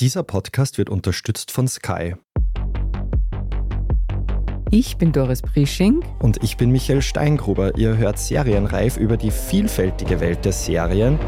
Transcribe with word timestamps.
Dieser 0.00 0.22
Podcast 0.22 0.76
wird 0.76 0.90
unterstützt 0.90 1.50
von 1.50 1.66
Sky. 1.66 2.16
Ich 4.70 4.98
bin 4.98 5.10
Doris 5.10 5.40
Prisching. 5.40 6.04
Und 6.18 6.42
ich 6.42 6.58
bin 6.58 6.70
Michael 6.70 7.00
Steingruber. 7.00 7.74
Ihr 7.78 7.96
hört 7.96 8.18
Serienreif 8.18 8.98
über 8.98 9.16
die 9.16 9.30
vielfältige 9.30 10.20
Welt 10.20 10.44
der 10.44 10.52
Serien. 10.52 11.18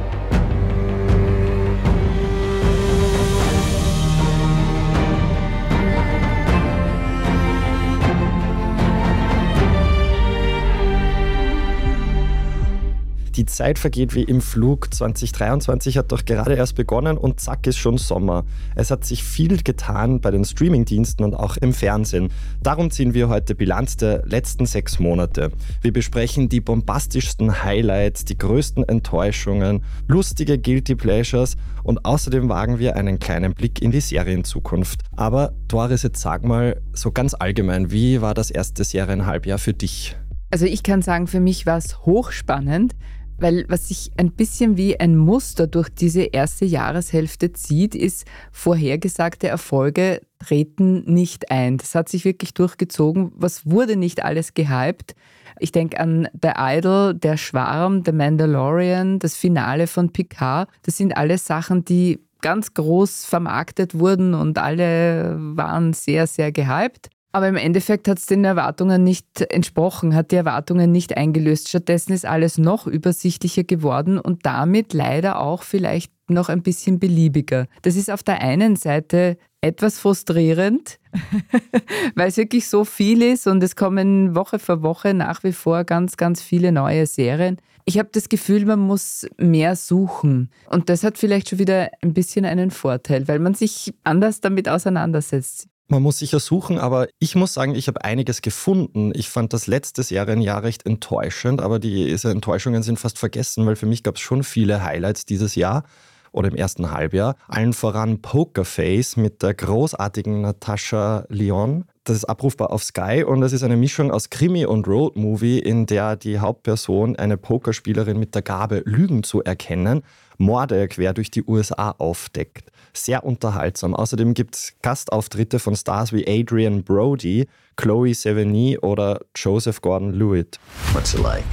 Die 13.38 13.46
Zeit 13.46 13.78
vergeht 13.78 14.16
wie 14.16 14.24
im 14.24 14.40
Flug. 14.40 14.92
2023 14.92 15.96
hat 15.96 16.10
doch 16.10 16.24
gerade 16.24 16.54
erst 16.54 16.74
begonnen 16.74 17.16
und 17.16 17.38
zack 17.38 17.68
ist 17.68 17.76
schon 17.76 17.96
Sommer. 17.96 18.44
Es 18.74 18.90
hat 18.90 19.04
sich 19.04 19.22
viel 19.22 19.62
getan 19.62 20.20
bei 20.20 20.32
den 20.32 20.44
Streamingdiensten 20.44 21.24
und 21.24 21.34
auch 21.34 21.56
im 21.56 21.72
Fernsehen. 21.72 22.30
Darum 22.64 22.90
ziehen 22.90 23.14
wir 23.14 23.28
heute 23.28 23.54
Bilanz 23.54 23.96
der 23.96 24.26
letzten 24.26 24.66
sechs 24.66 24.98
Monate. 24.98 25.52
Wir 25.82 25.92
besprechen 25.92 26.48
die 26.48 26.60
bombastischsten 26.60 27.62
Highlights, 27.62 28.24
die 28.24 28.36
größten 28.36 28.82
Enttäuschungen, 28.88 29.84
lustige 30.08 30.58
Guilty 30.58 30.96
Pleasures 30.96 31.54
und 31.84 32.04
außerdem 32.04 32.48
wagen 32.48 32.80
wir 32.80 32.96
einen 32.96 33.20
kleinen 33.20 33.54
Blick 33.54 33.80
in 33.80 33.92
die 33.92 34.00
Serienzukunft. 34.00 35.02
Aber 35.14 35.52
Doris, 35.68 36.02
jetzt 36.02 36.20
sag 36.20 36.42
mal 36.42 36.82
so 36.92 37.12
ganz 37.12 37.34
allgemein, 37.34 37.92
wie 37.92 38.20
war 38.20 38.34
das 38.34 38.50
erste 38.50 38.82
Serienhalbjahr 38.82 39.58
für 39.58 39.74
dich? 39.74 40.16
Also 40.50 40.64
ich 40.64 40.82
kann 40.82 41.02
sagen, 41.02 41.26
für 41.26 41.40
mich 41.40 41.66
war 41.66 41.76
es 41.76 42.00
hochspannend 42.06 42.94
weil 43.38 43.64
was 43.68 43.88
sich 43.88 44.10
ein 44.16 44.32
bisschen 44.32 44.76
wie 44.76 44.98
ein 44.98 45.16
Muster 45.16 45.66
durch 45.66 45.88
diese 45.88 46.22
erste 46.22 46.64
Jahreshälfte 46.64 47.52
zieht, 47.52 47.94
ist, 47.94 48.26
vorhergesagte 48.52 49.48
Erfolge 49.48 50.20
treten 50.38 51.04
nicht 51.12 51.50
ein. 51.50 51.78
Das 51.78 51.94
hat 51.94 52.08
sich 52.08 52.24
wirklich 52.24 52.54
durchgezogen. 52.54 53.32
Was 53.34 53.66
wurde 53.66 53.96
nicht 53.96 54.24
alles 54.24 54.54
gehypt? 54.54 55.14
Ich 55.60 55.72
denke 55.72 55.98
an 55.98 56.28
The 56.40 56.52
Idol, 56.56 57.14
Der 57.14 57.36
Schwarm, 57.36 58.02
The 58.04 58.12
Mandalorian, 58.12 59.18
das 59.18 59.36
Finale 59.36 59.86
von 59.86 60.12
Picard. 60.12 60.68
Das 60.82 60.96
sind 60.96 61.16
alles 61.16 61.44
Sachen, 61.44 61.84
die 61.84 62.20
ganz 62.40 62.74
groß 62.74 63.24
vermarktet 63.24 63.98
wurden 63.98 64.34
und 64.34 64.58
alle 64.58 65.36
waren 65.38 65.92
sehr, 65.92 66.26
sehr 66.26 66.52
gehypt. 66.52 67.10
Aber 67.30 67.48
im 67.48 67.56
Endeffekt 67.56 68.08
hat 68.08 68.18
es 68.18 68.26
den 68.26 68.44
Erwartungen 68.44 69.04
nicht 69.04 69.42
entsprochen, 69.52 70.14
hat 70.14 70.30
die 70.30 70.36
Erwartungen 70.36 70.90
nicht 70.90 71.16
eingelöst. 71.16 71.68
Stattdessen 71.68 72.12
ist 72.12 72.24
alles 72.24 72.56
noch 72.56 72.86
übersichtlicher 72.86 73.64
geworden 73.64 74.18
und 74.18 74.46
damit 74.46 74.94
leider 74.94 75.40
auch 75.40 75.62
vielleicht 75.62 76.10
noch 76.30 76.48
ein 76.48 76.62
bisschen 76.62 76.98
beliebiger. 76.98 77.66
Das 77.82 77.96
ist 77.96 78.10
auf 78.10 78.22
der 78.22 78.40
einen 78.40 78.76
Seite 78.76 79.36
etwas 79.60 79.98
frustrierend, 79.98 80.98
weil 82.14 82.28
es 82.28 82.36
wirklich 82.36 82.68
so 82.68 82.84
viel 82.84 83.22
ist 83.22 83.46
und 83.46 83.62
es 83.62 83.76
kommen 83.76 84.34
Woche 84.34 84.58
für 84.58 84.82
Woche 84.82 85.14
nach 85.14 85.42
wie 85.44 85.52
vor 85.52 85.84
ganz, 85.84 86.16
ganz 86.16 86.40
viele 86.42 86.72
neue 86.72 87.06
Serien. 87.06 87.58
Ich 87.84 87.98
habe 87.98 88.10
das 88.12 88.28
Gefühl, 88.28 88.66
man 88.66 88.80
muss 88.80 89.26
mehr 89.38 89.74
suchen. 89.74 90.50
Und 90.68 90.90
das 90.90 91.04
hat 91.04 91.16
vielleicht 91.16 91.48
schon 91.48 91.58
wieder 91.58 91.90
ein 92.02 92.12
bisschen 92.12 92.44
einen 92.44 92.70
Vorteil, 92.70 93.26
weil 93.28 93.38
man 93.38 93.54
sich 93.54 93.94
anders 94.04 94.40
damit 94.40 94.68
auseinandersetzt. 94.68 95.68
Man 95.90 96.02
muss 96.02 96.18
sicher 96.18 96.38
suchen, 96.38 96.78
aber 96.78 97.08
ich 97.18 97.34
muss 97.34 97.54
sagen, 97.54 97.74
ich 97.74 97.88
habe 97.88 98.04
einiges 98.04 98.42
gefunden. 98.42 99.10
Ich 99.14 99.30
fand 99.30 99.54
das 99.54 99.66
letzte 99.66 100.02
Serienjahr 100.02 100.62
recht 100.62 100.84
enttäuschend, 100.84 101.62
aber 101.62 101.78
diese 101.78 102.30
Enttäuschungen 102.30 102.82
sind 102.82 102.98
fast 102.98 103.18
vergessen, 103.18 103.64
weil 103.64 103.74
für 103.74 103.86
mich 103.86 104.02
gab 104.02 104.16
es 104.16 104.20
schon 104.20 104.44
viele 104.44 104.84
Highlights 104.84 105.24
dieses 105.24 105.54
Jahr 105.54 105.84
oder 106.30 106.48
im 106.48 106.56
ersten 106.56 106.90
Halbjahr. 106.90 107.36
Allen 107.48 107.72
voran 107.72 108.20
Pokerface 108.20 109.16
mit 109.16 109.42
der 109.42 109.54
großartigen 109.54 110.42
Natascha 110.42 111.24
Lyon. 111.30 111.86
Das 112.04 112.16
ist 112.16 112.26
abrufbar 112.26 112.70
auf 112.70 112.84
Sky 112.84 113.24
und 113.26 113.42
es 113.42 113.54
ist 113.54 113.62
eine 113.62 113.78
Mischung 113.78 114.10
aus 114.10 114.28
Krimi 114.28 114.66
und 114.66 114.86
Roadmovie, 114.86 115.58
in 115.58 115.86
der 115.86 116.16
die 116.16 116.38
Hauptperson, 116.38 117.16
eine 117.16 117.38
Pokerspielerin 117.38 118.18
mit 118.18 118.34
der 118.34 118.42
Gabe, 118.42 118.82
Lügen 118.84 119.22
zu 119.22 119.42
erkennen, 119.42 120.02
Morde 120.36 120.86
quer 120.88 121.14
durch 121.14 121.30
die 121.30 121.44
USA 121.44 121.92
aufdeckt 121.92 122.70
sehr 122.92 123.24
unterhaltsam. 123.24 123.94
Außerdem 123.94 124.34
gibt 124.34 124.54
es 124.54 124.72
Gastauftritte 124.82 125.58
von 125.58 125.76
Stars 125.76 126.12
wie 126.12 126.26
Adrian 126.26 126.82
Brody, 126.82 127.46
Chloe 127.76 128.14
Sevigny 128.14 128.78
oder 128.78 129.20
Joseph 129.36 129.80
Gordon-Lewitt. 129.80 130.58
What's 130.92 131.14
it 131.14 131.20
like? 131.20 131.44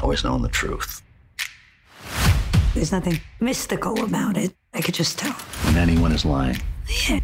Always 0.00 0.22
knowing 0.22 0.42
the 0.42 0.50
truth. 0.50 1.02
There's 2.74 2.90
nothing 2.90 3.20
mystical 3.40 4.02
about 4.02 4.36
it. 4.36 4.54
I 4.74 4.80
could 4.80 4.96
just 4.96 5.18
tell. 5.18 5.34
When 5.66 5.76
anyone 5.76 6.14
is 6.14 6.24
lying. 6.24 6.58
Yeah. 7.08 7.20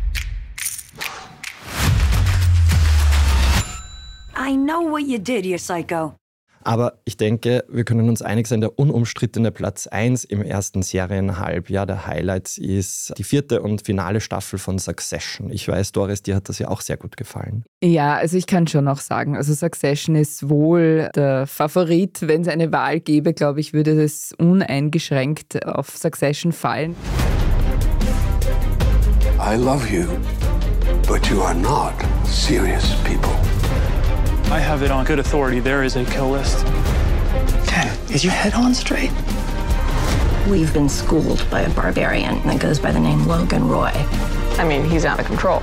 I 4.34 4.54
know 4.54 4.82
what 4.82 5.04
you 5.04 5.18
did, 5.18 5.44
you 5.44 5.58
psycho. 5.58 6.14
Aber 6.62 6.94
ich 7.04 7.16
denke, 7.16 7.64
wir 7.68 7.84
können 7.84 8.08
uns 8.08 8.22
einig 8.22 8.46
sein, 8.46 8.60
der 8.60 8.78
unumstrittene 8.78 9.50
Platz 9.50 9.86
1 9.86 10.24
im 10.24 10.42
ersten 10.42 10.82
Serienhalbjahr 10.82 11.86
der 11.86 12.06
Highlights 12.06 12.58
ist 12.58 13.14
die 13.16 13.24
vierte 13.24 13.62
und 13.62 13.84
finale 13.84 14.20
Staffel 14.20 14.58
von 14.58 14.78
Succession. 14.78 15.50
Ich 15.50 15.66
weiß, 15.68 15.92
Doris, 15.92 16.22
dir 16.22 16.36
hat 16.36 16.48
das 16.48 16.58
ja 16.58 16.68
auch 16.68 16.80
sehr 16.80 16.96
gut 16.96 17.16
gefallen. 17.16 17.64
Ja, 17.82 18.16
also 18.16 18.36
ich 18.36 18.46
kann 18.46 18.66
schon 18.66 18.88
auch 18.88 18.98
sagen, 18.98 19.36
also 19.36 19.54
Succession 19.54 20.16
ist 20.16 20.48
wohl 20.48 21.10
der 21.14 21.46
Favorit. 21.46 22.18
Wenn 22.22 22.42
es 22.42 22.48
eine 22.48 22.72
Wahl 22.72 23.00
gäbe, 23.00 23.34
glaube 23.34 23.60
ich, 23.60 23.72
würde 23.72 24.02
es 24.02 24.32
uneingeschränkt 24.38 25.66
auf 25.66 25.96
Succession 25.96 26.52
fallen. 26.52 26.94
I 29.40 29.54
love 29.54 29.88
you, 29.88 30.06
but 31.06 31.30
you 31.30 31.40
are 31.40 31.54
not 31.54 31.94
serious 32.26 32.94
people. 33.04 33.47
I 34.50 34.60
have 34.60 34.82
it 34.82 34.90
on 34.90 35.04
good 35.04 35.18
authority. 35.18 35.60
There 35.60 35.84
is 35.84 35.96
a 35.96 36.04
kill 36.06 36.30
list. 36.30 36.64
Ken, 37.66 37.86
is 38.10 38.24
your 38.24 38.32
head 38.32 38.54
on 38.54 38.74
straight? 38.74 39.10
We've 40.48 40.72
been 40.72 40.88
schooled 40.88 41.44
by 41.50 41.60
a 41.60 41.70
barbarian 41.70 42.42
that 42.46 42.58
goes 42.58 42.78
by 42.78 42.90
the 42.90 42.98
name 42.98 43.26
Logan 43.26 43.68
Roy. 43.68 43.92
I 44.58 44.64
mean, 44.64 44.88
he's 44.88 45.04
out 45.04 45.20
of 45.20 45.26
control. 45.26 45.60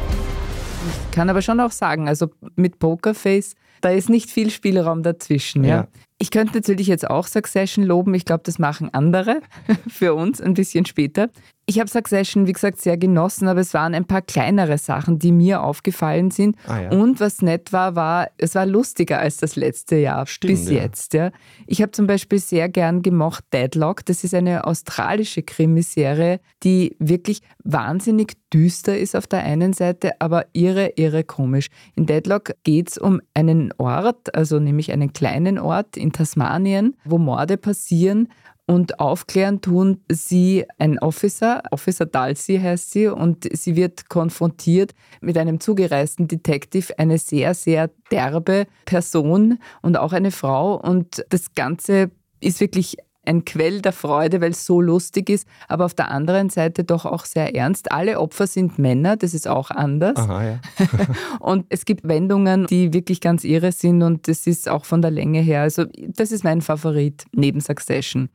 Ich 1.09 1.12
kann 1.12 1.31
aber 1.31 1.41
schon 1.41 1.59
auch 1.59 1.72
sagen, 1.72 2.07
also 2.07 2.29
mit 2.56 2.78
Pokerface, 2.78 3.56
da 3.81 3.90
ist 3.90 4.07
nicht 4.07 4.29
viel 4.29 4.51
Spielraum 4.51 5.01
dazwischen. 5.01 5.63
Ja. 5.63 5.69
ja. 5.69 5.88
Ich 6.18 6.31
könnte 6.31 6.56
natürlich 6.56 6.88
jetzt 6.88 7.09
auch 7.09 7.28
Succession 7.28 7.84
loben. 7.84 8.14
Ich 8.14 8.24
glaube, 8.24 8.44
das 8.46 8.58
machen 8.58 8.94
andere 8.94 9.42
für 9.88 10.14
uns 10.14 10.40
ein 10.40 10.53
bisschen 10.53 10.86
später. 10.86 11.30
Ich 11.68 11.80
habe 11.80 11.90
Succession, 11.90 12.46
wie 12.46 12.53
gesagt, 12.53 12.80
sehr 12.80 12.96
genossen, 12.96 13.48
aber 13.48 13.59
es 13.59 13.74
waren 13.74 13.96
ein 13.96 14.06
paar 14.06 14.22
kleinere 14.22 14.78
Sachen, 14.78 15.18
die 15.18 15.31
mir 15.31 15.64
aufgefallen 15.64 16.30
sind. 16.30 16.56
Ah, 16.68 16.81
ja. 16.81 16.92
Und 16.92 17.20
was 17.20 17.42
nett 17.42 17.74
war, 17.74 17.96
war, 17.96 18.28
es 18.38 18.54
war 18.54 18.68
lustiger 18.68 19.18
als 19.18 19.38
das 19.38 19.56
letzte 19.56 19.96
Jahr 19.96 20.28
Stimmt, 20.28 20.52
bis 20.52 20.70
ja. 20.70 20.84
jetzt. 20.84 21.14
Ja. 21.16 21.31
Ich 21.66 21.81
habe 21.81 21.92
zum 21.92 22.06
Beispiel 22.06 22.38
sehr 22.38 22.70
gern 22.70 23.02
gemocht 23.02 23.46
Deadlock. 23.52 24.06
Das 24.06 24.24
ist 24.24 24.36
eine 24.36 24.68
australische 24.68 25.42
Krimiserie, 25.42 26.40
die 26.64 26.96
wirklich 27.00 27.42
wahnsinnig 27.64 28.34
düster 28.54 28.98
ist 28.98 29.16
auf 29.16 29.25
der 29.25 29.44
einen 29.44 29.74
Seite, 29.74 30.22
aber 30.22 30.46
irre, 30.54 30.94
irre 30.98 31.24
komisch. 31.24 31.68
In 31.96 32.06
Deadlock 32.06 32.54
geht 32.64 32.92
es 32.92 32.98
um 33.00 33.22
einen 33.34 33.74
Ort, 33.80 34.36
also 34.36 34.59
nämlich 34.59 34.92
einen 34.92 35.14
kleinen 35.14 35.58
Ort 35.58 35.98
in 36.06 36.14
Tasmanien, 36.14 36.96
wo 37.04 37.18
Morde 37.18 37.58
passieren 37.58 38.30
und 38.68 39.00
aufklären 39.00 39.62
tun 39.62 40.02
sie 40.10 40.66
ein 40.80 40.98
Officer, 40.98 41.62
Officer 41.70 42.06
Dalsey 42.06 42.60
heißt 42.60 42.92
sie, 42.92 43.08
und 43.08 43.48
sie 43.52 43.76
wird 43.76 44.10
konfrontiert 44.10 44.96
mit 45.22 45.38
einem 45.38 45.60
zugereisten 45.60 46.28
Detective, 46.28 46.98
eine 46.98 47.20
sehr, 47.20 47.54
sehr 47.54 47.92
derbe 48.10 48.66
Person 48.86 49.60
und 49.84 49.98
auch 49.98 50.14
eine 50.14 50.32
Frau. 50.32 50.76
Und 50.76 51.24
das 51.30 51.54
Ganze 51.54 52.10
ist 52.40 52.60
wirklich 52.60 52.98
ein 53.28 53.46
Quell 53.46 53.81
der 53.81 53.91
Freude, 53.91 54.41
weil 54.41 54.52
es 54.52 54.66
so 54.66 54.81
lustig 54.81 55.30
ist, 55.30 55.47
aber 55.68 55.86
auf 55.86 55.94
der 55.94 56.12
anderen 56.12 56.50
Seite 56.50 56.83
doch 56.83 57.06
auch 57.06 57.25
sehr 57.25 57.56
ernst. 57.56 57.92
Alle 57.92 58.19
Opfer 58.19 58.48
sind 58.48 58.80
Männer, 58.80 59.18
das 59.18 59.33
ist 59.33 59.48
auch 59.48 59.72
anders. 59.72 60.18
Aha, 60.18 60.44
ja. 60.44 60.60
und 61.39 61.66
es 61.69 61.86
gibt 61.86 62.07
Wendungen, 62.07 62.68
die 62.68 62.94
wirklich 62.94 63.22
ganz 63.22 63.44
irre 63.44 63.72
sind 63.72 64.01
und 64.01 64.27
das 64.27 64.48
ist 64.48 64.69
auch 64.69 64.86
von 64.86 65.01
der 65.01 65.12
Länge 65.12 65.39
her. 65.39 65.62
Also 65.62 65.86
das 66.07 66.31
ist 66.31 66.44
mein 66.44 66.62
Favorit 66.62 67.25
neben 67.31 67.62
Succession. 67.62 68.30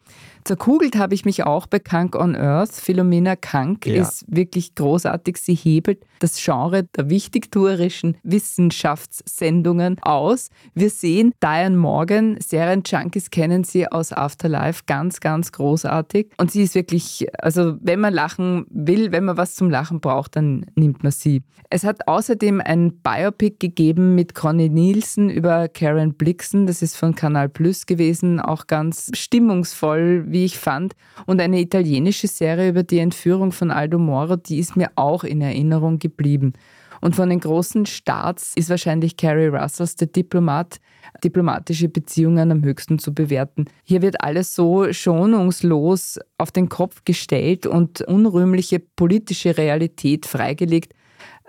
Zerkugelt 0.44 0.96
habe 0.96 1.14
ich 1.14 1.24
mich 1.24 1.44
auch 1.44 1.66
bei 1.66 1.78
Kank 1.78 2.16
on 2.16 2.34
Earth. 2.34 2.72
Philomena 2.72 3.36
Kank 3.36 3.86
ja. 3.86 4.02
ist 4.02 4.24
wirklich 4.26 4.74
großartig. 4.74 5.36
Sie 5.36 5.54
hebelt 5.54 6.04
das 6.18 6.42
Genre 6.42 6.84
der 6.84 7.10
wichtigtuerischen 7.10 8.16
Wissenschaftssendungen 8.22 9.98
aus. 10.02 10.50
Wir 10.74 10.90
sehen 10.90 11.32
Diane 11.42 11.76
Morgan, 11.76 12.36
Serienjunkies 12.40 13.30
kennen 13.30 13.64
sie 13.64 13.90
aus 13.90 14.12
Afterlife 14.12 14.79
Ganz, 14.86 15.20
ganz 15.20 15.52
großartig. 15.52 16.30
Und 16.36 16.50
sie 16.50 16.62
ist 16.62 16.74
wirklich, 16.74 17.26
also 17.38 17.76
wenn 17.80 18.00
man 18.00 18.14
lachen 18.14 18.66
will, 18.70 19.12
wenn 19.12 19.24
man 19.24 19.36
was 19.36 19.54
zum 19.54 19.70
Lachen 19.70 20.00
braucht, 20.00 20.36
dann 20.36 20.66
nimmt 20.74 21.02
man 21.02 21.12
sie. 21.12 21.42
Es 21.72 21.84
hat 21.84 22.08
außerdem 22.08 22.60
ein 22.60 22.94
Biopic 23.00 23.56
gegeben 23.60 24.16
mit 24.16 24.34
Conny 24.34 24.68
Nielsen 24.68 25.30
über 25.30 25.68
Karen 25.68 26.14
Blixen. 26.14 26.66
Das 26.66 26.82
ist 26.82 26.96
von 26.96 27.14
Kanal 27.14 27.48
Plus 27.48 27.86
gewesen, 27.86 28.40
auch 28.40 28.66
ganz 28.66 29.10
stimmungsvoll, 29.14 30.24
wie 30.26 30.44
ich 30.44 30.58
fand. 30.58 30.94
Und 31.26 31.40
eine 31.40 31.60
italienische 31.60 32.26
Serie 32.26 32.70
über 32.70 32.82
die 32.82 32.98
Entführung 32.98 33.52
von 33.52 33.70
Aldo 33.70 33.98
Moro, 33.98 34.34
die 34.34 34.58
ist 34.58 34.76
mir 34.76 34.90
auch 34.96 35.22
in 35.22 35.40
Erinnerung 35.40 36.00
geblieben. 36.00 36.54
Und 37.00 37.16
von 37.16 37.30
den 37.30 37.40
großen 37.40 37.86
Starts 37.86 38.52
ist 38.56 38.68
wahrscheinlich 38.68 39.16
Carrie 39.16 39.46
Russells 39.46 39.96
der 39.96 40.08
Diplomat, 40.08 40.80
diplomatische 41.24 41.88
Beziehungen 41.88 42.50
am 42.50 42.62
höchsten 42.62 42.98
zu 42.98 43.14
bewerten. 43.14 43.66
Hier 43.84 44.02
wird 44.02 44.22
alles 44.22 44.54
so 44.54 44.92
schonungslos 44.92 46.18
auf 46.38 46.52
den 46.52 46.68
Kopf 46.68 47.04
gestellt 47.04 47.66
und 47.66 48.02
unrühmliche 48.02 48.80
politische 48.80 49.56
Realität 49.56 50.26
freigelegt. 50.26 50.92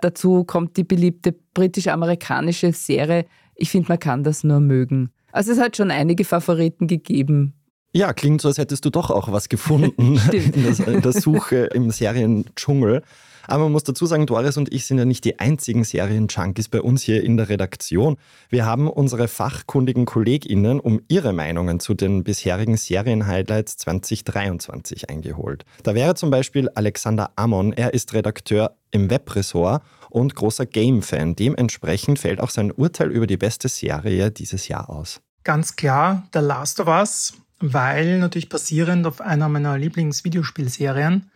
Dazu 0.00 0.44
kommt 0.44 0.76
die 0.76 0.84
beliebte 0.84 1.34
britisch-amerikanische 1.54 2.72
Serie. 2.72 3.26
Ich 3.54 3.70
finde, 3.70 3.88
man 3.88 3.98
kann 3.98 4.24
das 4.24 4.44
nur 4.44 4.60
mögen. 4.60 5.10
Also 5.32 5.52
es 5.52 5.60
hat 5.60 5.76
schon 5.76 5.90
einige 5.90 6.24
Favoriten 6.24 6.86
gegeben. 6.86 7.54
Ja, 7.94 8.12
klingt 8.14 8.40
so, 8.40 8.48
als 8.48 8.58
hättest 8.58 8.84
du 8.84 8.90
doch 8.90 9.10
auch 9.10 9.30
was 9.30 9.48
gefunden 9.48 10.18
in, 10.32 11.02
der 11.02 11.12
Suche 11.12 11.68
im 11.74 11.90
Seriendschungel. 11.90 13.02
Aber 13.46 13.64
man 13.64 13.72
muss 13.72 13.84
dazu 13.84 14.06
sagen, 14.06 14.26
Doris 14.26 14.56
und 14.56 14.72
ich 14.72 14.86
sind 14.86 14.98
ja 14.98 15.04
nicht 15.04 15.24
die 15.24 15.38
einzigen 15.38 15.84
Serien-Junkies 15.84 16.68
bei 16.68 16.80
uns 16.80 17.02
hier 17.02 17.22
in 17.22 17.36
der 17.36 17.48
Redaktion. 17.48 18.16
Wir 18.48 18.66
haben 18.66 18.88
unsere 18.88 19.28
fachkundigen 19.28 20.04
KollegInnen 20.04 20.80
um 20.80 21.00
ihre 21.08 21.32
Meinungen 21.32 21.80
zu 21.80 21.94
den 21.94 22.24
bisherigen 22.24 22.76
Serien-Highlights 22.76 23.76
2023 23.78 25.10
eingeholt. 25.10 25.64
Da 25.82 25.94
wäre 25.94 26.14
zum 26.14 26.30
Beispiel 26.30 26.68
Alexander 26.70 27.30
Amon. 27.36 27.72
Er 27.72 27.94
ist 27.94 28.14
Redakteur 28.14 28.76
im 28.90 29.10
Webressort 29.10 29.82
und 30.10 30.34
großer 30.34 30.66
Game-Fan. 30.66 31.34
Dementsprechend 31.34 32.18
fällt 32.18 32.40
auch 32.40 32.50
sein 32.50 32.70
Urteil 32.70 33.10
über 33.10 33.26
die 33.26 33.36
beste 33.36 33.68
Serie 33.68 34.30
dieses 34.30 34.68
Jahr 34.68 34.90
aus. 34.90 35.20
Ganz 35.44 35.74
klar, 35.74 36.28
The 36.32 36.38
Last 36.38 36.78
of 36.78 36.86
Us, 36.86 37.32
weil 37.58 38.18
natürlich 38.18 38.48
basierend 38.48 39.06
auf 39.06 39.20
einer 39.20 39.48
meiner 39.48 39.76
Lieblingsvideospielserien 39.78 41.30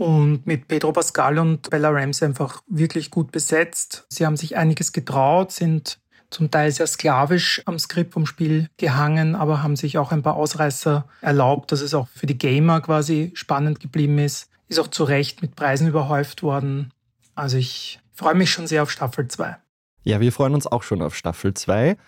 und 0.00 0.46
mit 0.46 0.66
Pedro 0.66 0.92
Pascal 0.92 1.38
und 1.38 1.68
Bella 1.68 1.90
Ramsey 1.90 2.26
einfach 2.26 2.62
wirklich 2.68 3.10
gut 3.10 3.32
besetzt. 3.32 4.06
Sie 4.08 4.24
haben 4.24 4.38
sich 4.38 4.56
einiges 4.56 4.92
getraut, 4.92 5.52
sind 5.52 6.00
zum 6.30 6.50
Teil 6.50 6.72
sehr 6.72 6.86
sklavisch 6.86 7.60
am 7.66 7.78
Skript 7.78 8.14
vom 8.14 8.24
Spiel 8.24 8.70
gehangen, 8.78 9.34
aber 9.34 9.62
haben 9.62 9.76
sich 9.76 9.98
auch 9.98 10.10
ein 10.10 10.22
paar 10.22 10.36
Ausreißer 10.36 11.06
erlaubt, 11.20 11.70
dass 11.70 11.82
es 11.82 11.92
auch 11.92 12.08
für 12.08 12.24
die 12.24 12.38
Gamer 12.38 12.80
quasi 12.80 13.30
spannend 13.34 13.80
geblieben 13.80 14.18
ist. 14.18 14.48
Ist 14.68 14.78
auch 14.78 14.88
zu 14.88 15.04
Recht 15.04 15.42
mit 15.42 15.54
Preisen 15.54 15.88
überhäuft 15.88 16.42
worden. 16.42 16.94
Also 17.34 17.58
ich 17.58 18.00
freue 18.14 18.34
mich 18.34 18.50
schon 18.50 18.66
sehr 18.66 18.82
auf 18.82 18.90
Staffel 18.90 19.28
2. 19.28 19.56
Ja, 20.04 20.20
wir 20.20 20.32
freuen 20.32 20.54
uns 20.54 20.66
auch 20.66 20.82
schon 20.82 21.02
auf 21.02 21.14
Staffel 21.14 21.52
2. 21.52 21.98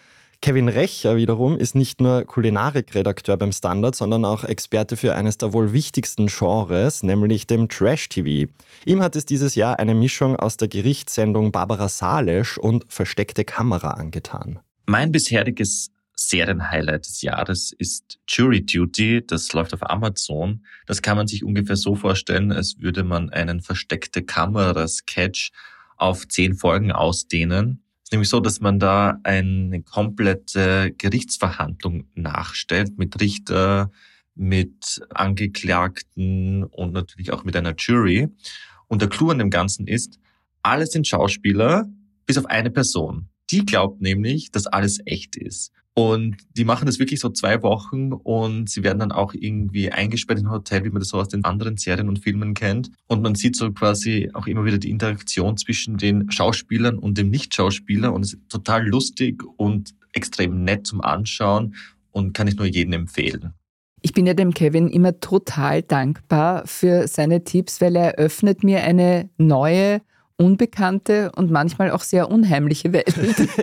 Kevin 0.42 0.68
Recher 0.68 1.16
wiederum 1.16 1.56
ist 1.56 1.76
nicht 1.76 2.00
nur 2.00 2.24
Kulinarikredakteur 2.24 3.36
beim 3.36 3.52
Standard, 3.52 3.94
sondern 3.94 4.24
auch 4.24 4.42
Experte 4.42 4.96
für 4.96 5.14
eines 5.14 5.38
der 5.38 5.52
wohl 5.52 5.72
wichtigsten 5.72 6.26
Genres, 6.26 7.04
nämlich 7.04 7.46
dem 7.46 7.68
Trash-TV. 7.68 8.50
Ihm 8.84 9.02
hat 9.02 9.14
es 9.14 9.24
dieses 9.24 9.54
Jahr 9.54 9.78
eine 9.78 9.94
Mischung 9.94 10.34
aus 10.34 10.56
der 10.56 10.66
Gerichtssendung 10.66 11.52
Barbara 11.52 11.88
Salesch 11.88 12.58
und 12.58 12.84
Versteckte 12.88 13.44
Kamera 13.44 13.92
angetan. 13.92 14.58
Mein 14.86 15.12
bisheriges 15.12 15.92
Serienhighlight 16.16 17.06
des 17.06 17.22
Jahres 17.22 17.72
ist 17.78 18.18
Jury 18.26 18.66
Duty. 18.66 19.24
Das 19.24 19.52
läuft 19.52 19.72
auf 19.74 19.88
Amazon. 19.88 20.64
Das 20.86 21.02
kann 21.02 21.16
man 21.16 21.28
sich 21.28 21.44
ungefähr 21.44 21.76
so 21.76 21.94
vorstellen, 21.94 22.50
als 22.50 22.80
würde 22.80 23.04
man 23.04 23.30
einen 23.30 23.60
versteckte 23.60 24.24
Kamera-Sketch 24.24 25.52
auf 25.98 26.26
zehn 26.26 26.54
Folgen 26.56 26.90
ausdehnen 26.90 27.81
nämlich 28.12 28.28
so, 28.28 28.40
dass 28.40 28.60
man 28.60 28.78
da 28.78 29.18
eine 29.22 29.82
komplette 29.82 30.92
Gerichtsverhandlung 30.96 32.04
nachstellt 32.14 32.98
mit 32.98 33.20
Richter, 33.20 33.90
mit 34.34 35.00
Angeklagten 35.10 36.64
und 36.64 36.92
natürlich 36.92 37.32
auch 37.32 37.44
mit 37.44 37.56
einer 37.56 37.74
Jury. 37.76 38.28
Und 38.88 39.02
der 39.02 39.08
Clou 39.08 39.30
an 39.30 39.38
dem 39.38 39.50
Ganzen 39.50 39.86
ist, 39.86 40.18
alle 40.62 40.86
sind 40.86 41.06
Schauspieler, 41.06 41.88
bis 42.26 42.38
auf 42.38 42.46
eine 42.46 42.70
Person. 42.70 43.28
Die 43.50 43.64
glaubt 43.64 44.00
nämlich, 44.00 44.50
dass 44.50 44.66
alles 44.66 45.00
echt 45.04 45.36
ist. 45.36 45.72
Und 45.94 46.36
die 46.56 46.64
machen 46.64 46.86
das 46.86 46.98
wirklich 46.98 47.20
so 47.20 47.28
zwei 47.28 47.62
Wochen 47.62 48.12
und 48.14 48.70
sie 48.70 48.82
werden 48.82 48.98
dann 48.98 49.12
auch 49.12 49.34
irgendwie 49.34 49.90
eingesperrt 49.90 50.38
in 50.38 50.46
ein 50.46 50.52
Hotel, 50.52 50.84
wie 50.84 50.90
man 50.90 51.00
das 51.00 51.08
so 51.08 51.18
aus 51.18 51.28
den 51.28 51.44
anderen 51.44 51.76
Serien 51.76 52.08
und 52.08 52.18
Filmen 52.18 52.54
kennt. 52.54 52.90
Und 53.08 53.20
man 53.20 53.34
sieht 53.34 53.56
so 53.56 53.70
quasi 53.72 54.30
auch 54.32 54.46
immer 54.46 54.64
wieder 54.64 54.78
die 54.78 54.90
Interaktion 54.90 55.58
zwischen 55.58 55.98
den 55.98 56.30
Schauspielern 56.30 56.98
und 56.98 57.18
dem 57.18 57.28
Nicht-Schauspieler 57.28 58.12
und 58.12 58.22
es 58.22 58.32
ist 58.32 58.48
total 58.48 58.86
lustig 58.86 59.42
und 59.58 59.94
extrem 60.14 60.64
nett 60.64 60.86
zum 60.86 61.02
Anschauen 61.02 61.74
und 62.10 62.32
kann 62.32 62.48
ich 62.48 62.56
nur 62.56 62.66
jedem 62.66 62.94
empfehlen. 62.94 63.52
Ich 64.00 64.12
bin 64.12 64.26
ja 64.26 64.34
dem 64.34 64.52
Kevin 64.54 64.88
immer 64.88 65.20
total 65.20 65.82
dankbar 65.82 66.66
für 66.66 67.06
seine 67.06 67.44
Tipps, 67.44 67.80
weil 67.80 67.96
er 67.96 68.14
öffnet 68.14 68.64
mir 68.64 68.82
eine 68.82 69.28
neue 69.36 70.00
unbekannte 70.42 71.30
und 71.36 71.50
manchmal 71.50 71.90
auch 71.92 72.02
sehr 72.02 72.30
unheimliche 72.30 72.92
Welt. 72.92 73.14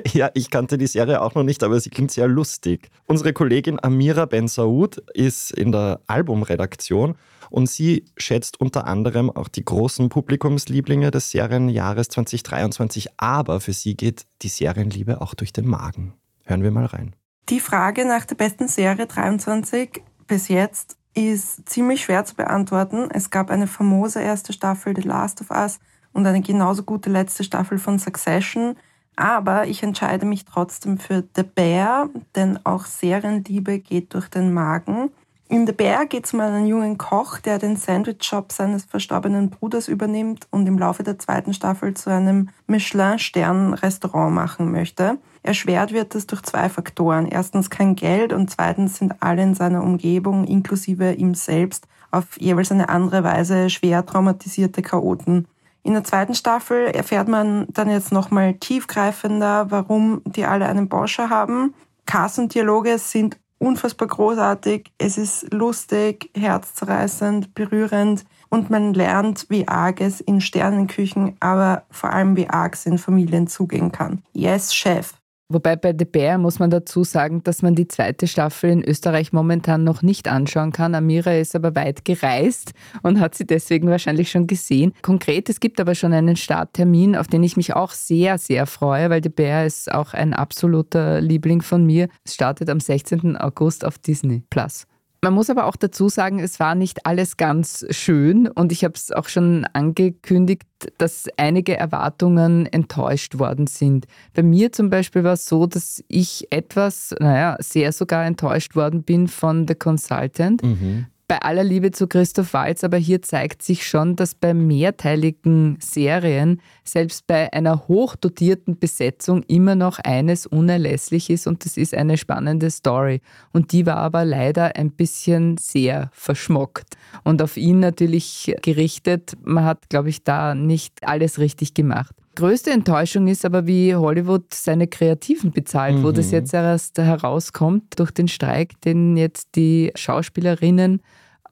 ja, 0.13 0.31
ich 0.33 0.49
kannte 0.49 0.77
die 0.77 0.87
Serie 0.87 1.21
auch 1.21 1.35
noch 1.35 1.43
nicht, 1.43 1.61
aber 1.63 1.79
sie 1.79 1.89
klingt 1.89 2.11
sehr 2.11 2.27
lustig. 2.27 2.89
Unsere 3.05 3.33
Kollegin 3.33 3.83
Amira 3.83 4.25
Ben 4.25 4.47
Saud 4.47 4.97
ist 5.13 5.51
in 5.51 5.71
der 5.71 5.99
Albumredaktion 6.07 7.15
und 7.49 7.69
sie 7.69 8.05
schätzt 8.17 8.59
unter 8.61 8.87
anderem 8.87 9.29
auch 9.29 9.49
die 9.49 9.65
großen 9.65 10.09
Publikumslieblinge 10.09 11.11
des 11.11 11.31
Serienjahres 11.31 12.07
2023, 12.09 13.09
aber 13.17 13.59
für 13.59 13.73
sie 13.73 13.95
geht 13.95 14.25
die 14.41 14.49
Serienliebe 14.49 15.21
auch 15.21 15.33
durch 15.33 15.51
den 15.51 15.67
Magen. 15.67 16.13
Hören 16.45 16.63
wir 16.63 16.71
mal 16.71 16.85
rein. 16.85 17.15
Die 17.49 17.59
Frage 17.59 18.05
nach 18.05 18.25
der 18.25 18.35
besten 18.35 18.67
Serie 18.67 19.07
23 19.07 20.01
bis 20.27 20.47
jetzt 20.47 20.97
ist 21.15 21.67
ziemlich 21.67 22.03
schwer 22.03 22.23
zu 22.23 22.35
beantworten. 22.35 23.09
Es 23.11 23.31
gab 23.31 23.49
eine 23.49 23.67
famose 23.67 24.21
erste 24.21 24.53
Staffel 24.53 24.95
The 24.95 25.01
Last 25.01 25.41
of 25.41 25.49
Us 25.49 25.79
und 26.13 26.25
eine 26.25 26.41
genauso 26.41 26.83
gute 26.83 27.09
letzte 27.09 27.43
Staffel 27.43 27.77
von 27.77 27.99
Succession. 27.99 28.75
Aber 29.15 29.67
ich 29.67 29.83
entscheide 29.83 30.25
mich 30.25 30.45
trotzdem 30.45 30.97
für 30.97 31.23
The 31.35 31.43
Bear, 31.43 32.09
denn 32.35 32.59
auch 32.65 32.85
Serienliebe 32.85 33.79
geht 33.79 34.13
durch 34.13 34.29
den 34.29 34.53
Magen. 34.53 35.11
In 35.51 35.65
The 35.65 35.73
Bear 35.73 36.05
geht 36.05 36.25
es 36.25 36.33
um 36.35 36.41
einen 36.41 36.67
jungen 36.67 36.99
Koch, 36.99 37.39
der 37.39 37.57
den 37.57 37.75
Sandwich-Shop 37.75 38.51
seines 38.51 38.85
verstorbenen 38.85 39.49
Bruders 39.49 39.87
übernimmt 39.87 40.47
und 40.51 40.67
im 40.67 40.77
Laufe 40.77 41.01
der 41.01 41.17
zweiten 41.17 41.55
Staffel 41.55 41.95
zu 41.95 42.11
einem 42.11 42.49
Michelin-Stern-Restaurant 42.67 44.31
machen 44.31 44.71
möchte. 44.71 45.17
Erschwert 45.41 45.91
wird 45.91 46.13
es 46.13 46.27
durch 46.27 46.43
zwei 46.43 46.69
Faktoren. 46.69 47.25
Erstens 47.25 47.71
kein 47.71 47.95
Geld 47.95 48.31
und 48.31 48.51
zweitens 48.51 48.99
sind 48.99 49.23
alle 49.23 49.41
in 49.41 49.55
seiner 49.55 49.81
Umgebung, 49.81 50.45
inklusive 50.45 51.13
ihm 51.13 51.33
selbst, 51.33 51.87
auf 52.11 52.39
jeweils 52.39 52.71
eine 52.71 52.89
andere 52.89 53.23
Weise 53.23 53.71
schwer 53.71 54.05
traumatisierte 54.05 54.83
Chaoten. 54.83 55.47
In 55.83 55.93
der 55.93 56.03
zweiten 56.03 56.35
Staffel 56.35 56.87
erfährt 56.87 57.27
man 57.27 57.65
dann 57.69 57.89
jetzt 57.89 58.11
nochmal 58.11 58.55
tiefgreifender, 58.55 59.71
warum 59.71 60.21
die 60.25 60.45
alle 60.45 60.67
einen 60.67 60.89
Porsche 60.89 61.29
haben. 61.29 61.73
Cast 62.05 62.39
und 62.39 62.53
Dialoge 62.53 62.97
sind 62.97 63.37
unfassbar 63.59 64.07
großartig. 64.07 64.91
Es 64.97 65.17
ist 65.17 65.53
lustig, 65.53 66.31
herzzerreißend, 66.35 67.53
berührend 67.53 68.25
und 68.49 68.69
man 68.69 68.93
lernt, 68.93 69.45
wie 69.49 69.67
arg 69.67 70.01
es 70.01 70.21
in 70.21 70.41
Sternenküchen, 70.41 71.35
aber 71.39 71.83
vor 71.91 72.11
allem 72.11 72.35
wie 72.35 72.49
arg 72.49 72.73
es 72.73 72.85
in 72.85 72.97
Familien 72.97 73.47
zugehen 73.47 73.91
kann. 73.91 74.23
Yes, 74.33 74.73
Chef. 74.73 75.13
Wobei 75.51 75.75
bei 75.75 75.95
The 75.97 76.05
Bear 76.05 76.37
muss 76.37 76.59
man 76.59 76.69
dazu 76.69 77.03
sagen, 77.03 77.41
dass 77.43 77.63
man 77.63 77.73
die 77.73 77.87
zweite 77.87 78.27
Staffel 78.27 78.69
in 78.69 78.83
Österreich 78.83 79.33
momentan 79.33 79.83
noch 79.83 80.03
nicht 80.03 80.27
anschauen 80.27 80.71
kann. 80.71 80.93
Amira 80.93 81.31
ist 81.33 81.55
aber 81.55 81.73
weit 81.73 82.05
gereist 82.05 82.73
und 83.01 83.19
hat 83.19 83.33
sie 83.33 83.47
deswegen 83.47 83.89
wahrscheinlich 83.89 84.29
schon 84.29 84.45
gesehen. 84.45 84.93
Konkret, 85.01 85.49
es 85.49 85.59
gibt 85.59 85.79
aber 85.79 85.95
schon 85.95 86.13
einen 86.13 86.35
Starttermin, 86.35 87.15
auf 87.15 87.25
den 87.25 87.41
ich 87.41 87.57
mich 87.57 87.75
auch 87.75 87.93
sehr, 87.93 88.37
sehr 88.37 88.67
freue, 88.67 89.09
weil 89.09 89.23
The 89.23 89.29
Bear 89.29 89.65
ist 89.65 89.91
auch 89.91 90.13
ein 90.13 90.35
absoluter 90.35 91.19
Liebling 91.19 91.63
von 91.63 91.83
mir. 91.83 92.09
Es 92.23 92.35
startet 92.35 92.69
am 92.69 92.79
16. 92.79 93.35
August 93.35 93.85
auf 93.85 93.97
Disney 93.97 94.43
Plus. 94.51 94.85
Man 95.21 95.33
muss 95.33 95.49
aber 95.49 95.65
auch 95.65 95.75
dazu 95.75 96.07
sagen, 96.07 96.39
es 96.39 96.59
war 96.59 96.75
nicht 96.75 97.05
alles 97.05 97.35
ganz 97.35 97.85
schön 97.89 98.47
und 98.47 98.71
ich 98.71 98.85
habe 98.85 98.93
es 98.95 99.11
auch 99.11 99.27
schon 99.27 99.65
angekündigt, 99.73 100.63
dass 100.97 101.25
einige 101.35 101.75
Erwartungen 101.75 102.65
enttäuscht 102.65 103.37
worden 103.37 103.67
sind. 103.67 104.05
Bei 104.33 104.43
mir 104.43 104.71
zum 104.71 104.89
Beispiel 104.89 105.25
war 105.25 105.33
es 105.33 105.45
so, 105.45 105.67
dass 105.67 106.01
ich 106.07 106.47
etwas, 106.51 107.13
naja, 107.19 107.57
sehr 107.59 107.91
sogar 107.91 108.25
enttäuscht 108.25 108.75
worden 108.75 109.03
bin 109.03 109.27
von 109.27 109.67
The 109.67 109.75
Consultant. 109.75 110.63
Mhm. 110.63 111.07
Bei 111.29 111.43
aller 111.43 111.63
Liebe 111.63 111.91
zu 111.91 112.07
Christoph 112.07 112.53
Walz, 112.53 112.83
aber 112.83 112.97
hier 112.97 113.21
zeigt 113.21 113.61
sich 113.61 113.87
schon, 113.87 114.15
dass 114.15 114.33
bei 114.33 114.55
mehrteiligen 114.55 115.77
Serien, 115.79 116.59
selbst 116.83 117.27
bei 117.27 117.53
einer 117.53 117.87
hochdotierten 117.87 118.79
Besetzung, 118.79 119.43
immer 119.43 119.75
noch 119.75 119.99
eines 119.99 120.47
unerlässlich 120.47 121.29
ist 121.29 121.45
und 121.45 121.65
das 121.65 121.77
ist 121.77 121.93
eine 121.93 122.17
spannende 122.17 122.71
Story. 122.71 123.21
Und 123.53 123.73
die 123.73 123.85
war 123.85 123.97
aber 123.97 124.25
leider 124.25 124.75
ein 124.75 124.89
bisschen 124.89 125.57
sehr 125.57 126.09
verschmockt 126.13 126.97
und 127.23 127.43
auf 127.43 127.57
ihn 127.57 127.79
natürlich 127.79 128.55
gerichtet. 128.63 129.37
Man 129.43 129.65
hat, 129.65 129.87
glaube 129.87 130.09
ich, 130.09 130.23
da 130.23 130.55
nicht 130.55 131.07
alles 131.07 131.37
richtig 131.37 131.75
gemacht. 131.75 132.15
Größte 132.35 132.71
Enttäuschung 132.71 133.27
ist 133.27 133.43
aber, 133.43 133.67
wie 133.67 133.95
Hollywood 133.95 134.53
seine 134.53 134.87
Kreativen 134.87 135.51
bezahlt, 135.51 135.97
mhm. 135.97 136.03
wo 136.03 136.11
das 136.11 136.27
mhm. 136.27 136.33
jetzt 136.33 136.53
erst 136.53 136.97
herauskommt 136.97 137.99
durch 137.99 138.11
den 138.11 138.27
Streik, 138.27 138.79
den 138.81 139.17
jetzt 139.17 139.55
die 139.55 139.91
Schauspielerinnen 139.95 141.01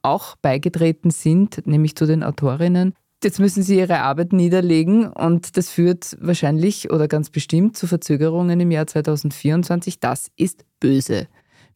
auch 0.02 0.36
beigetreten 0.36 1.10
sind, 1.10 1.66
nämlich 1.66 1.96
zu 1.96 2.06
den 2.06 2.22
Autorinnen. 2.22 2.94
Jetzt 3.22 3.40
müssen 3.40 3.64
sie 3.64 3.78
ihre 3.78 3.98
Arbeit 4.00 4.32
niederlegen 4.32 5.08
und 5.08 5.56
das 5.56 5.70
führt 5.70 6.16
wahrscheinlich 6.20 6.90
oder 6.90 7.08
ganz 7.08 7.30
bestimmt 7.30 7.76
zu 7.76 7.88
Verzögerungen 7.88 8.60
im 8.60 8.70
Jahr 8.70 8.86
2024. 8.86 9.98
Das 9.98 10.30
ist 10.36 10.64
böse. 10.78 11.26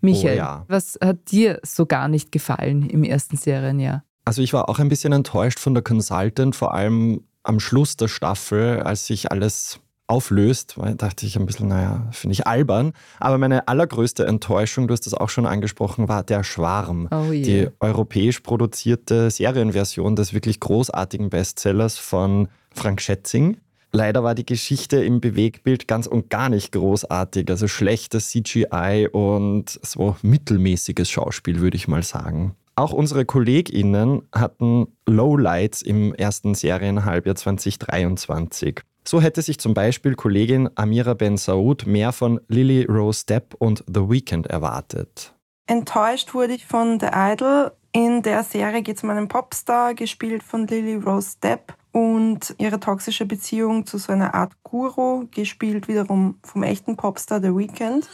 Michael, 0.00 0.34
oh 0.34 0.38
ja. 0.38 0.64
was 0.68 0.98
hat 1.02 1.32
dir 1.32 1.58
so 1.64 1.86
gar 1.86 2.08
nicht 2.08 2.30
gefallen 2.30 2.88
im 2.88 3.02
ersten 3.02 3.36
Serienjahr? 3.36 4.04
Also 4.24 4.40
ich 4.40 4.52
war 4.52 4.68
auch 4.68 4.78
ein 4.78 4.88
bisschen 4.88 5.12
enttäuscht 5.12 5.58
von 5.58 5.74
der 5.74 5.82
Consultant, 5.82 6.54
vor 6.54 6.74
allem 6.74 7.24
am 7.42 7.60
Schluss 7.60 7.96
der 7.96 8.08
Staffel, 8.08 8.80
als 8.80 9.06
sich 9.06 9.30
alles 9.30 9.80
auflöst, 10.06 10.76
dachte 10.98 11.24
ich 11.24 11.36
ein 11.36 11.46
bisschen, 11.46 11.68
naja, 11.68 12.06
finde 12.10 12.34
ich 12.34 12.46
albern. 12.46 12.92
Aber 13.18 13.38
meine 13.38 13.68
allergrößte 13.68 14.26
Enttäuschung, 14.26 14.86
du 14.86 14.92
hast 14.92 15.06
das 15.06 15.14
auch 15.14 15.30
schon 15.30 15.46
angesprochen, 15.46 16.08
war 16.08 16.22
Der 16.22 16.44
Schwarm. 16.44 17.08
Oh 17.10 17.32
yeah. 17.32 17.42
Die 17.42 17.68
europäisch 17.80 18.40
produzierte 18.40 19.30
Serienversion 19.30 20.14
des 20.14 20.34
wirklich 20.34 20.60
großartigen 20.60 21.30
Bestsellers 21.30 21.98
von 21.98 22.48
Frank 22.74 23.00
Schätzing. 23.00 23.56
Leider 23.90 24.22
war 24.24 24.34
die 24.34 24.46
Geschichte 24.46 25.02
im 25.04 25.20
Bewegtbild 25.20 25.86
ganz 25.86 26.06
und 26.06 26.30
gar 26.30 26.48
nicht 26.48 26.72
großartig. 26.72 27.48
Also 27.50 27.68
schlechtes 27.68 28.30
CGI 28.30 29.08
und 29.12 29.78
so 29.82 30.16
mittelmäßiges 30.22 31.10
Schauspiel, 31.10 31.60
würde 31.60 31.76
ich 31.76 31.88
mal 31.88 32.02
sagen. 32.02 32.54
Auch 32.74 32.92
unsere 32.92 33.24
KollegInnen 33.26 34.22
hatten 34.34 34.86
Lowlights 35.06 35.82
im 35.82 36.14
ersten 36.14 36.54
Serienhalbjahr 36.54 37.34
2023. 37.34 38.80
So 39.04 39.20
hätte 39.20 39.42
sich 39.42 39.58
zum 39.58 39.74
Beispiel 39.74 40.14
Kollegin 40.14 40.70
Amira 40.74 41.14
Ben 41.14 41.36
Saud 41.36 41.86
mehr 41.86 42.12
von 42.12 42.40
Lily 42.48 42.84
Rose 42.84 43.26
Depp 43.26 43.54
und 43.58 43.84
The 43.86 44.08
Weeknd 44.08 44.46
erwartet. 44.46 45.34
Enttäuscht 45.66 46.34
wurde 46.34 46.54
ich 46.54 46.66
von 46.66 46.98
The 46.98 47.08
Idol. 47.12 47.72
In 47.92 48.22
der 48.22 48.42
Serie 48.42 48.82
geht 48.82 48.96
es 48.96 49.02
um 49.02 49.10
einen 49.10 49.28
Popstar, 49.28 49.94
gespielt 49.94 50.42
von 50.42 50.66
Lily 50.66 50.94
Rose 50.94 51.36
Depp 51.42 51.74
und 51.92 52.54
ihre 52.58 52.80
toxische 52.80 53.26
Beziehung 53.26 53.84
zu 53.84 53.98
so 53.98 54.12
einer 54.12 54.34
Art 54.34 54.52
Guru, 54.62 55.26
gespielt 55.30 55.88
wiederum 55.88 56.38
vom 56.42 56.62
echten 56.62 56.96
Popstar 56.96 57.42
The 57.42 57.54
Weeknd. 57.54 58.08